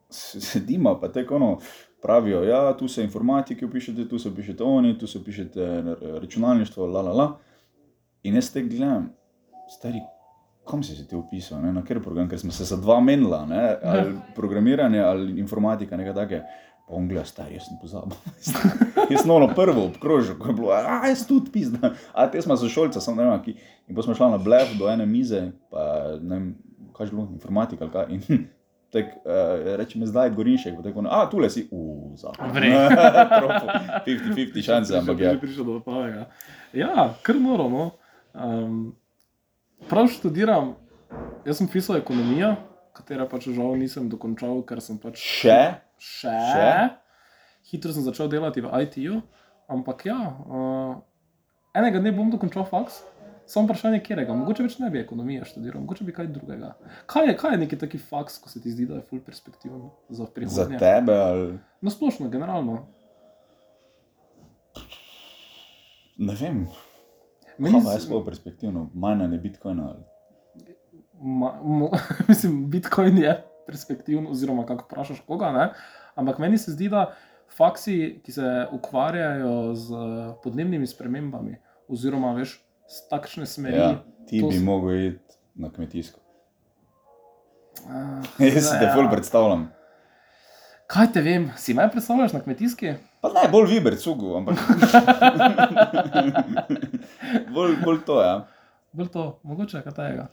s- 0.09 0.41
sedimo, 0.43 0.97
pa 0.97 1.09
tako 1.09 1.37
ono. 1.37 1.59
Pravijo, 1.99 2.43
ja, 2.43 2.73
tu 2.73 2.87
se 2.87 3.03
informatiki 3.03 3.65
upišete, 3.65 4.05
tu 4.05 4.19
se 4.19 4.29
upišete 4.29 4.63
oni, 4.63 4.95
tu 4.95 5.07
se 5.07 5.19
upišete 5.19 5.61
eh, 5.61 5.85
računalništvo, 6.17 6.87
la 6.87 7.03
la 7.03 7.13
la. 7.13 7.27
In 8.23 8.35
jaz 8.35 8.51
te 8.51 8.63
gledam, 8.63 9.09
stari, 9.69 10.01
kom 10.65 10.83
si 10.83 10.95
se 10.95 11.07
ti 11.07 11.17
upisal, 11.17 11.61
ne? 11.61 11.73
na 11.73 11.81
kateri 11.81 12.01
program, 12.01 12.29
ker 12.29 12.39
smo 12.39 12.53
se 12.53 12.65
za 12.65 12.77
dva 12.77 13.01
menila, 13.01 13.47
ne? 13.47 13.63
ali 13.83 14.15
programiranje 14.35 15.01
ali 15.01 15.41
informatika, 15.41 15.97
nekaj 15.97 16.15
takega. 16.15 16.45
On 16.87 17.09
gleda, 17.11 17.25
stari, 17.27 17.57
jaz 17.59 17.67
sem 17.67 17.79
pozabil. 17.83 18.15
jaz 19.13 19.25
sem 19.25 19.31
ono 19.35 19.49
prvo 19.55 19.89
obkrožil, 19.89 20.37
ko 20.39 20.53
je 20.53 20.55
bilo, 20.55 20.71
a 20.71 21.09
jaz 21.11 21.25
tudi 21.27 21.51
pizda. 21.51 21.97
A 22.15 22.29
te 22.31 22.43
smo 22.43 22.55
za 22.57 22.71
šolca, 22.71 23.03
sem 23.03 23.17
ne 23.19 23.27
vem, 23.27 23.41
ki. 23.43 23.57
In 23.91 23.99
pa 23.99 24.07
smo 24.07 24.15
šli 24.15 24.31
na 24.31 24.39
blef 24.39 24.77
do 24.79 24.87
ene 24.91 25.07
mize, 25.07 25.49
pa 25.71 26.15
ne 26.21 26.37
vem, 26.37 26.53
kaj 26.95 27.09
je 27.09 27.17
bilo, 27.17 27.27
informatika 27.35 27.89
ali 27.89 27.97
kaj. 27.97 28.15
In, 28.15 28.47
Tak, 28.91 29.05
uh, 29.05 29.77
reče 29.77 29.99
mi 29.99 30.07
zdaj, 30.07 30.31
Gorinšek, 30.31 30.75
tako 30.83 31.03
no, 31.03 31.11
a 31.13 31.31
tu 31.31 31.39
le 31.39 31.51
si. 31.51 31.69
Vrej. 32.53 32.71
50-50 34.07 34.63
šanse, 34.63 34.95
ampak 34.99 35.21
ja. 35.21 35.33
Že 35.35 35.41
prišel 35.41 35.65
do 35.65 35.81
pravega. 35.85 36.29
Ja, 36.73 37.11
kar 37.23 37.37
noro. 37.37 37.67
No. 37.69 37.91
Um, 38.33 38.95
prav 39.91 40.07
študiram, 40.09 40.77
jaz 41.45 41.59
sem 41.59 41.69
pisal 41.69 41.99
ekonomijo, 41.99 42.55
katera 42.97 43.27
pač 43.29 43.51
žal 43.51 43.75
nisem 43.77 44.07
dokončal, 44.09 44.63
ker 44.65 44.81
sem 44.81 44.97
pač 45.03 45.19
Še? 45.19 45.61
Še. 45.99 46.33
Še? 46.49 46.71
Hitro 47.67 47.91
sem 47.91 48.03
začel 48.03 48.29
delati 48.29 48.61
v 48.61 48.71
IT-ju, 48.81 49.21
ampak 49.69 50.05
ja, 50.05 50.17
uh, 50.41 50.95
enega 51.75 51.99
dne 51.99 52.13
bom 52.13 52.31
dokončal 52.31 52.65
faks. 52.65 53.03
Samo 53.45 53.67
vprašanje, 53.67 54.01
kjerega, 54.01 54.35
mogoče 54.35 54.63
več 54.63 54.75
ne 54.77 54.89
bi 54.89 54.99
ekonomije 54.99 55.45
študiral, 55.45 55.79
mogoče 55.81 56.03
bi 56.03 56.13
kaj 56.13 56.27
drugega. 56.29 56.73
Kaj 57.07 57.27
je, 57.27 57.35
kaj 57.37 57.53
je 57.53 57.59
neki 57.59 57.77
taki 57.79 57.99
faks, 58.01 58.39
ko 58.39 58.49
se 58.49 58.59
ti 58.59 58.71
zdi, 58.71 58.87
da 58.87 58.97
je 58.97 59.05
ful 59.05 59.21
perspektiven 59.21 59.85
za 60.09 60.17
Za 60.19 60.27
prihodnje? 60.29 60.79
tebe 60.79 61.15
ali 61.15 61.45
Na 61.81 61.91
splošno, 61.91 62.27
generalno. 62.29 62.81
ne 66.19 66.35
vem. 66.35 66.67
Meni 67.59 67.73
Kaj 67.73 67.85
pa 67.85 67.93
je 67.93 67.99
z- 67.99 68.05
sploh 68.05 68.25
perspektivno, 68.25 68.91
manjanje 68.95 69.39
bitcoina 69.39 69.89
ali 69.89 70.05
Ma, 71.19 71.53
mo, 71.63 71.91
mislim, 72.29 72.67
Bitcoin 72.69 73.19
je 73.19 73.31
perspektiven, 73.67 74.27
oziroma 74.27 74.67
kako 74.67 74.85
vprašaš 74.85 75.21
koga. 75.21 75.53
Ne? 75.53 75.71
Ampak 76.15 76.39
meni 76.39 76.59
se 76.59 76.73
zdi, 76.73 76.89
da 76.89 77.13
faksi, 77.57 78.21
ki 78.25 78.33
se 78.33 78.67
ukvarjajo 78.73 79.75
z 79.75 79.89
podnebnimi 80.43 80.87
spremembami, 80.87 81.57
oziroma 81.89 82.33
veš, 82.33 82.57
s 82.89 83.09
takšne 83.09 83.47
smeri. 83.47 83.77
Ja, 83.77 83.95
ti 84.27 84.43
bi 84.43 84.55
s- 84.55 84.63
mogel 84.63 85.01
iti 85.07 85.35
na 85.55 85.71
kmetijsko. 85.71 86.21
Ah, 87.87 88.23
Jaz 88.39 88.65
si 88.65 88.79
te 88.79 88.85
ja. 88.85 88.95
ful 88.95 89.11
predstavljam. 89.11 89.69
Kaj 90.87 91.13
te 91.13 91.21
vem, 91.21 91.49
si 91.57 91.75
me 91.75 91.89
predstavljaš 91.91 92.33
na 92.33 92.41
kmetijski? 92.41 92.93
Pa 93.21 93.33
ne, 93.35 93.49
bolj 93.51 93.67
viber 93.73 93.97
cugu, 93.99 94.37
ampak. 94.37 94.55
bolj, 97.55 97.77
bolj 97.85 97.99
to, 98.07 98.21
ja. 98.23 98.47
Bolj 98.93 99.09
to, 99.09 99.25
mogoče 99.43 99.83
kaj 99.83 99.93
tega. 99.93 100.29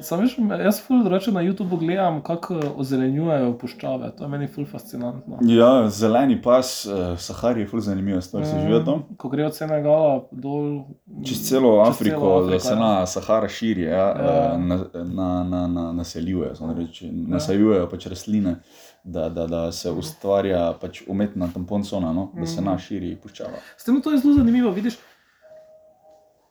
Sam 0.00 0.20
veš, 0.20 0.36
jaz 0.64 0.80
ful 0.82 1.02
drugače 1.02 1.32
na 1.32 1.40
YouTubu 1.40 1.78
gledam, 1.78 2.22
kako 2.22 2.54
ozelenjujejo 2.76 3.58
puščave. 3.58 4.10
To 4.16 4.24
je 4.24 4.28
meni 4.28 4.48
ful 4.48 4.66
fascinantno. 4.66 5.38
Ja, 5.42 5.88
zeleni 5.88 6.42
pas, 6.42 6.86
uh, 6.86 6.92
Sahari 7.18 7.60
je 7.60 7.66
ful 7.66 7.80
zanimiva 7.80 8.20
stvar, 8.20 8.44
si 8.44 8.60
živel 8.60 8.84
tam. 8.84 8.94
Mm, 9.00 9.16
Ko 9.16 9.28
grejo 9.28 9.46
od 9.46 9.56
Senegala 9.56 10.22
dol. 10.32 10.84
Čez 11.24 11.48
celo 11.48 11.84
čez 11.84 11.88
Afriko, 11.90 12.20
celo 12.20 12.40
da 12.40 12.46
Afriko, 12.46 12.60
se 12.60 12.72
ja. 12.72 12.78
na 12.78 13.06
Sahara 13.06 13.48
širi, 13.48 13.82
ja, 13.82 13.90
Ja. 13.90 14.52
eh, 14.54 14.58
na, 14.58 14.76
na, 15.04 15.44
na, 15.44 15.66
na, 15.66 15.92
naseljujejo, 15.92 16.54
reči, 16.76 17.10
nasajujejo 17.12 17.88
pač 17.88 18.06
rastline, 18.06 18.56
da, 19.04 19.28
da, 19.28 19.46
da 19.46 19.72
se 19.72 19.90
ustvarja 19.90 20.72
pač 20.80 21.02
umetna 21.08 21.48
tamponsona, 21.48 22.12
no, 22.12 22.30
da 22.34 22.46
se 22.46 22.60
Mhm. 22.60 22.70
na 22.70 22.78
širi 22.78 23.16
puščava. 23.16 23.58
S 23.76 23.84
tem 23.84 24.02
to 24.02 24.10
je 24.10 24.18
zelo 24.18 24.34
zanimivo. 24.34 24.70
Vidiš, 24.70 24.98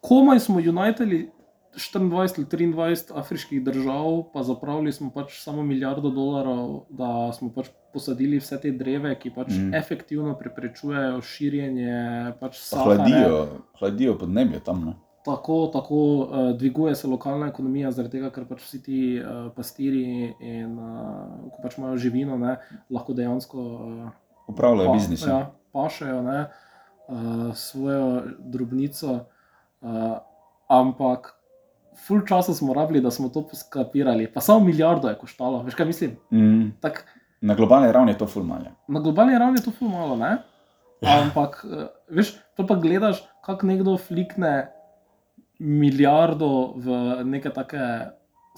komaj 0.01 0.39
smo 0.39 0.55
unitali 0.57 1.31
24 1.75 2.37
ali 2.37 2.73
23 2.73 3.11
afriških 3.19 3.63
držav, 3.63 4.23
pa 4.33 4.43
zapravili 4.43 4.91
smo 4.91 5.11
pač 5.11 5.39
samo 5.43 5.63
milijardo 5.63 6.09
dolarjev, 6.09 6.81
da 6.89 7.31
smo 7.33 7.51
pač 7.55 7.69
posadili 7.93 8.39
vse 8.39 8.59
te 8.61 8.71
dreve, 8.71 9.15
ki 9.19 9.31
pač 9.35 9.53
mm. 9.53 9.73
efektivno 9.75 10.35
preprečujejo 10.39 11.21
širjenje 11.21 12.35
pač 12.39 12.59
Pa. 12.71 12.83
Hladijo, 12.83 13.47
hladijo 13.79 14.17
podnebje 14.19 14.59
tam. 14.63 14.85
Ne? 14.85 14.95
Tako, 15.25 15.67
tako 15.73 15.95
uh, 15.95 16.51
dviguje 16.57 16.95
se 16.95 17.07
lokalna 17.07 17.47
ekonomija, 17.47 17.91
zaradi 17.91 18.19
tega, 18.19 18.29
ker 18.29 18.45
pač 18.45 18.61
vsi 18.61 18.81
ti 18.83 18.99
uh, 19.17 19.47
pastiri 19.55 20.33
in 20.39 20.75
uh, 20.77 21.49
ko 21.55 21.63
pač 21.63 21.79
imajo 21.79 21.97
živino, 21.97 22.37
ne, 22.37 22.59
lahko 22.93 23.15
dejansko 23.17 23.63
uh, 23.63 24.11
Upravljajo 24.47 24.91
pa- 24.91 24.93
biznis. 24.93 25.23
Ja, 25.25 25.39
pašejo 25.73 26.21
ne, 26.21 26.43
uh, 27.07 27.49
svojo 27.57 28.21
drobnico, 28.39 29.15
uh, 29.81 30.19
ampak 30.69 31.34
ful 31.95 32.21
časa 32.27 32.53
smo 32.53 32.73
rabili, 32.73 33.01
da 33.01 33.11
smo 33.11 33.29
to 33.29 33.45
skapirali. 33.53 34.27
Pa 34.27 34.41
samo 34.41 34.59
milijardo 34.59 35.07
je 35.07 35.17
koštalo, 35.17 35.63
veš 35.63 35.75
kaj 35.75 35.85
mislim? 35.85 36.17
Mm, 36.31 36.71
Tak, 36.81 37.05
na 37.41 37.55
globalni 37.55 37.91
ravni 37.91 38.11
je 38.11 38.17
to 38.17 38.27
ful 38.27 38.43
malje. 38.43 38.71
na 38.87 38.99
globalni 38.99 39.37
ravni 39.39 39.59
je 39.59 39.63
to 39.63 39.71
ful 39.71 39.87
malo, 39.89 40.15
ne? 40.15 40.37
Ja. 41.01 41.21
Ampak, 41.21 41.65
uh, 41.65 41.87
veš, 42.09 42.35
to 42.57 42.65
pa 42.67 42.75
gledaš, 42.75 43.23
kako 43.45 43.67
nekdo 43.67 43.97
flikne 43.97 44.71
milijardo 45.59 46.73
v 46.75 46.85
neke 47.23 47.49
take 47.49 47.79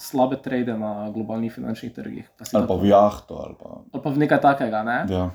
slabe 0.00 0.36
trade 0.42 0.78
na 0.78 1.10
globalnih 1.10 1.52
finančnih 1.52 1.92
trgih. 1.94 2.30
Pa 2.38 2.44
Ali 2.54 2.66
pa 2.66 2.74
v 2.74 2.86
jahto. 2.86 3.34
Ali 3.42 3.54
pa, 3.58 3.68
ali 3.92 4.02
pa 4.02 4.10
v 4.10 4.18
nekaj 4.18 4.40
takega, 4.40 4.82
ne? 4.82 4.98
ja. 5.10 5.30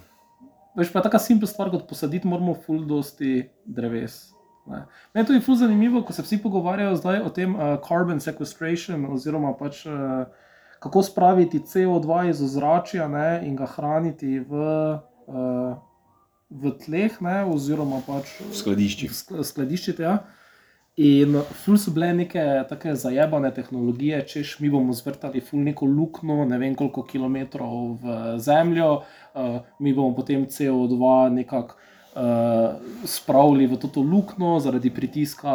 Veš, 0.75 0.89
pa 0.89 1.03
tako 1.05 1.19
simpel 1.19 1.47
stvar, 1.47 1.69
kot 1.69 1.85
posaditi 1.87 2.27
moramo 2.27 2.55
ful 2.55 2.81
dosti 2.87 3.43
dreves. 3.65 4.33
Ne. 4.65 4.85
Meni 5.13 5.23
je 5.23 5.27
tudi 5.27 5.41
ful 5.43 5.55
zanimivo, 5.55 6.01
ko 6.07 6.13
se 6.13 6.23
vsi 6.23 6.37
pogovarjajo 6.43 6.95
zdaj 6.95 7.21
o 7.21 7.29
tem 7.29 7.55
uh, 7.55 7.75
carbon 7.87 8.19
sequestration, 8.23 9.05
oziroma 9.11 9.51
pač 9.59 9.85
uh, 9.85 10.23
kako 10.83 11.03
spraviti 11.03 11.59
CO2 11.59 12.29
iz 12.29 12.41
ozračja 12.41 13.07
ne, 13.07 13.41
in 13.47 13.57
ga 13.59 13.67
hraniti 13.75 14.39
v, 14.39 14.63
uh, 15.27 15.75
v 16.49 16.71
tleh, 16.85 17.19
ne, 17.21 17.41
oziroma 17.51 17.99
pač 18.07 18.37
v 18.39 18.55
skladiščih. 18.55 19.11
sk- 19.11 19.43
skladiščite. 19.51 20.03
Ja. 20.03 20.17
In 21.03 21.39
ful 21.63 21.79
so 21.81 21.91
bile 21.91 22.11
neke 22.13 22.41
take 22.69 22.95
zajebane 22.95 23.49
tehnologije, 23.51 24.19
češ 24.29 24.59
mi 24.61 24.69
bomo 24.69 24.93
zvrtali 24.93 25.41
ful 25.41 25.63
neko 25.65 25.87
luknjo, 25.89 26.43
ne 26.45 26.59
vem 26.61 26.75
koliko 26.75 27.03
kilometrov 27.03 27.97
v 28.03 28.19
zemljo, 28.37 28.91
uh, 29.33 29.57
mi 29.79 29.93
bomo 29.93 30.15
potem 30.15 30.45
CO2 30.45 31.29
nekako 31.39 31.79
uh, 32.15 32.75
spravili 33.05 33.67
v 33.67 33.77
to 33.77 34.01
luknjo, 34.01 34.59
zaradi 34.59 34.89
pritiska 34.89 35.53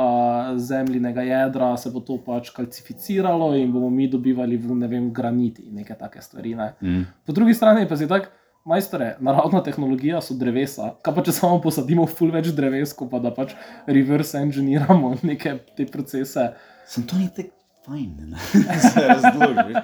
zemljinega 0.56 1.22
jedra 1.22 1.76
se 1.76 1.90
bo 1.90 2.00
to 2.00 2.18
pač 2.26 2.50
kalcificiralo 2.50 3.54
in 3.56 3.72
bomo 3.72 3.90
mi 3.90 4.08
dobivali 4.08 4.56
v 4.56 4.74
ne 4.74 4.88
vem 4.88 5.12
granit 5.12 5.58
in 5.58 5.74
neke 5.74 5.94
take 5.94 6.22
stvari. 6.22 6.54
Ne. 6.54 6.72
Mm. 6.82 7.06
Po 7.26 7.32
drugi 7.32 7.54
strani 7.54 7.88
pa 7.88 7.96
si 7.96 8.08
tak, 8.08 8.30
majstore, 8.64 9.16
naravna 9.20 9.62
tehnologija 9.62 10.20
so 10.20 10.34
drevesa. 10.34 10.94
Kaj 11.02 11.14
pa 11.14 11.24
če 11.24 11.32
samo 11.32 11.60
posadimo 11.64 12.06
ful 12.06 12.32
več 12.34 12.50
dreves, 12.56 12.94
pa 13.10 13.22
da 13.22 13.32
pač 13.34 13.54
reverse 13.86 14.38
engineeramo 14.38 15.16
neke 15.30 15.58
te 15.76 15.86
procese. 15.86 16.52
Sem 16.88 17.06
to 17.08 17.16
ni 17.20 17.28
tako 17.34 17.58
fajn, 17.88 18.14
ne? 18.28 18.38
razloži. 19.10 19.74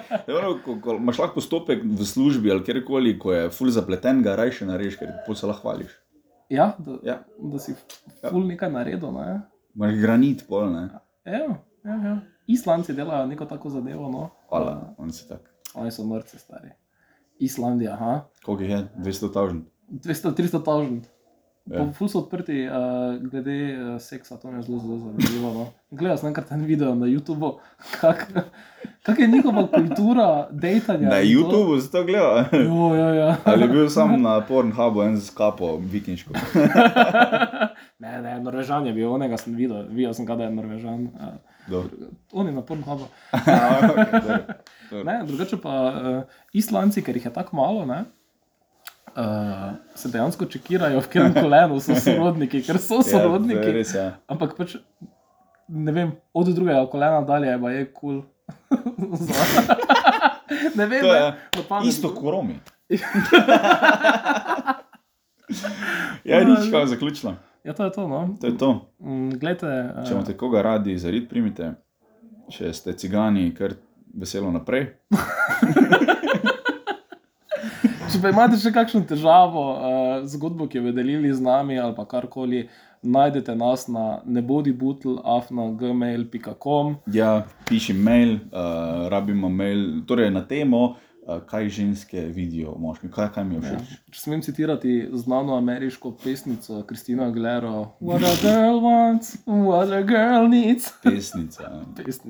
Ko, 0.63 0.77
ko 0.81 0.97
imaš 0.99 1.21
lahko 1.23 1.39
postopek 1.39 1.83
v 1.83 2.05
službi 2.05 2.51
ali 2.51 2.63
kjerkoli, 2.63 3.17
ko 3.19 3.33
je 3.33 3.49
ful 3.53 3.71
zapleten, 3.73 4.21
ga 4.25 4.37
rajše 4.39 4.69
narediš, 4.69 4.99
ker 5.01 5.13
se 5.33 5.49
lahko 5.49 5.69
hvališ. 5.69 5.93
Ja, 6.49 6.75
da, 6.79 6.97
Ja. 7.03 7.19
da 7.39 7.59
si 7.59 7.73
ful 8.29 8.45
nekaj 8.47 8.71
naredil. 8.71 9.11
Ne? 9.11 9.41
Imaš 9.75 9.95
granit 10.01 10.45
pol, 10.47 10.69
ne? 10.73 10.89
Ja, 11.25 11.57
ja, 11.83 11.95
ja. 12.03 12.17
Islandci 12.47 12.93
delajo 12.93 13.25
neko 13.25 13.45
tako 13.45 13.69
zadevo. 13.69 14.09
No. 14.11 14.29
Hvala, 14.49 14.93
on 14.97 15.11
si 15.11 15.27
tak. 15.27 15.41
Oni 15.75 15.91
so 15.91 16.05
norci 16.05 16.39
stari. 16.39 16.69
Islandija, 17.39 17.93
aha. 17.93 18.21
Koliko 18.45 18.63
jih 18.63 18.71
je? 18.71 18.87
200 18.97 19.33
tavžen. 19.33 19.65
200-300 19.91 20.63
tavžen. 20.65 21.01
Ja. 21.65 21.79
Ja. 21.81 21.91
Ful 21.97 22.07
so 22.07 22.19
odprti, 22.21 22.67
uh, 22.69 23.17
glede 23.29 23.55
uh, 23.73 24.01
seksa, 24.01 24.37
to 24.37 24.51
mi 24.51 24.59
je 24.59 24.67
zelo, 24.67 24.79
zelo 24.79 24.97
zanimivo. 24.97 25.53
No. 25.53 25.65
Gledal 25.91 26.17
sem 26.21 26.29
enkrat 26.29 26.51
en 26.51 26.61
video 26.65 26.93
na 26.95 27.05
YouTubu, 27.09 27.55
kako 28.01 28.45
kak 29.05 29.19
je 29.19 29.27
njihova 29.27 29.67
kultura 29.67 30.27
dejtanja. 30.51 31.09
Na 31.09 31.19
in 31.19 31.33
to- 31.33 31.41
YouTubu 31.41 31.81
si 31.81 31.91
to 31.91 32.03
gledal? 32.03 32.45
Jo, 32.53 32.95
ja, 32.95 33.09
ja. 33.11 33.35
Ali 33.43 33.61
je 33.61 33.67
bil 33.69 33.89
sam 33.89 34.21
na 34.21 34.41
Pornhubu 34.41 35.01
en 35.01 35.17
z 35.17 35.29
kapo 35.29 35.77
vikinško? 35.77 36.33
ne, 37.99 38.21
ne, 38.21 38.39
Norvežan 38.39 38.87
je 38.87 38.93
bil, 38.93 39.11
onega 39.11 39.37
sem 39.37 39.53
videl, 39.53 39.85
videl 39.89 40.13
sem, 40.13 40.25
kaj 40.25 40.37
da 40.37 40.43
je 40.43 40.51
Norvežan. 40.51 41.09
Dobro. 41.67 41.89
on 42.31 42.47
je 42.47 42.53
na 42.53 42.61
Pornhubu. 42.61 43.07
Ne, 45.05 45.23
drugače 45.25 45.57
pa 45.57 45.69
uh, 45.69 46.21
Islandci, 46.53 47.01
ker 47.01 47.15
jih 47.15 47.25
je 47.25 47.33
tako 47.33 47.55
malo, 47.55 47.85
ne, 47.85 48.03
uh, 49.09 49.23
se 49.95 50.09
dejansko 50.09 50.45
čekirajo, 50.45 51.01
v 51.01 51.07
katerem 51.07 51.33
kolenu 51.33 51.79
so 51.79 51.95
sorodniki, 51.95 52.61
ker 52.61 52.77
so 52.77 52.93
Ja, 52.93 52.99
je 52.99 53.11
sorodniki. 53.11 53.71
res, 53.71 53.95
ja. 53.95 54.11
Ampak 54.27 54.53
pač, 54.55 54.75
ne 55.67 55.91
vem, 55.91 56.11
od 56.33 56.47
drugega 56.47 56.85
kolena 56.85 57.21
dalje 57.21 57.57
pa 57.59 57.71
je 57.71 57.85
kul. 57.87 57.97
Cool. 57.97 58.23
Ne 60.75 60.85
vem, 60.85 61.01
To 61.01 61.13
je 61.13 61.31
ne, 61.31 61.87
isto 61.87 62.15
kot 62.15 62.31
Romi. 62.31 62.59
Ja, 66.25 66.41
nič, 66.41 66.71
kaj 66.71 66.87
zaključila. 66.89 67.35
Ja, 67.63 67.73
to 67.73 67.85
je 67.85 67.91
to. 67.91 68.07
No. 68.07 68.37
To 68.41 68.47
je 68.47 68.57
to. 68.57 68.87
Mm, 68.99 69.29
Glejte, 69.29 69.93
Če 70.07 70.13
imate 70.13 70.37
koga 70.37 70.61
radi, 70.61 70.97
zarid 70.97 71.29
primite. 71.29 71.73
Če 72.49 72.73
ste 72.73 72.93
cigani, 72.97 73.53
kar 73.57 73.73
veselo 74.13 74.51
naprej. 74.53 74.87
če 78.11 78.21
pa 78.21 78.31
imate 78.33 78.57
še 78.61 78.71
kakšno 78.73 79.03
težavo, 79.09 79.63
uh, 79.73 80.25
zgodbo, 80.29 80.67
ki 80.69 80.81
jo 80.81 80.93
delili 80.95 81.33
z 81.33 81.41
nami 81.45 81.79
ali 81.81 81.95
pa 81.97 82.05
karkoli, 82.09 82.65
najdete 83.05 83.55
nas 83.55 83.87
na 83.87 84.21
nebodibutl.afna.gmail.com. 84.25 86.95
Ja, 87.07 87.45
piši 87.65 87.93
mail, 87.93 88.33
uh, 88.33 88.39
rabimo 89.09 89.49
mail, 89.49 90.03
torej 90.03 90.31
na 90.31 90.41
temo, 90.41 90.85
uh, 90.85 90.95
kaj 91.41 91.69
ženske 91.69 92.21
vidijo 92.21 92.71
v 92.71 92.79
moškem, 92.79 93.11
kaj, 93.11 93.29
kaj 93.29 93.43
mi 93.43 93.55
je 93.55 93.61
Ja. 93.63 93.79
všeč. 93.79 93.97
Če 94.11 94.21
smem 94.21 94.41
citirati 94.41 95.09
znano 95.13 95.55
ameriško 95.55 96.11
pesnico 96.13 96.83
Kristina 96.83 97.25
Aguilero: 97.25 97.87
What 97.99 98.23
a 98.23 98.35
girl 98.41 98.79
wants, 98.79 99.37
what 99.45 99.91
a 99.91 100.03
girl 100.03 100.47
needs. 100.49 100.93
Pesnica. 101.03 101.63
ja. 101.63 101.81
Pesnica. 101.95 102.29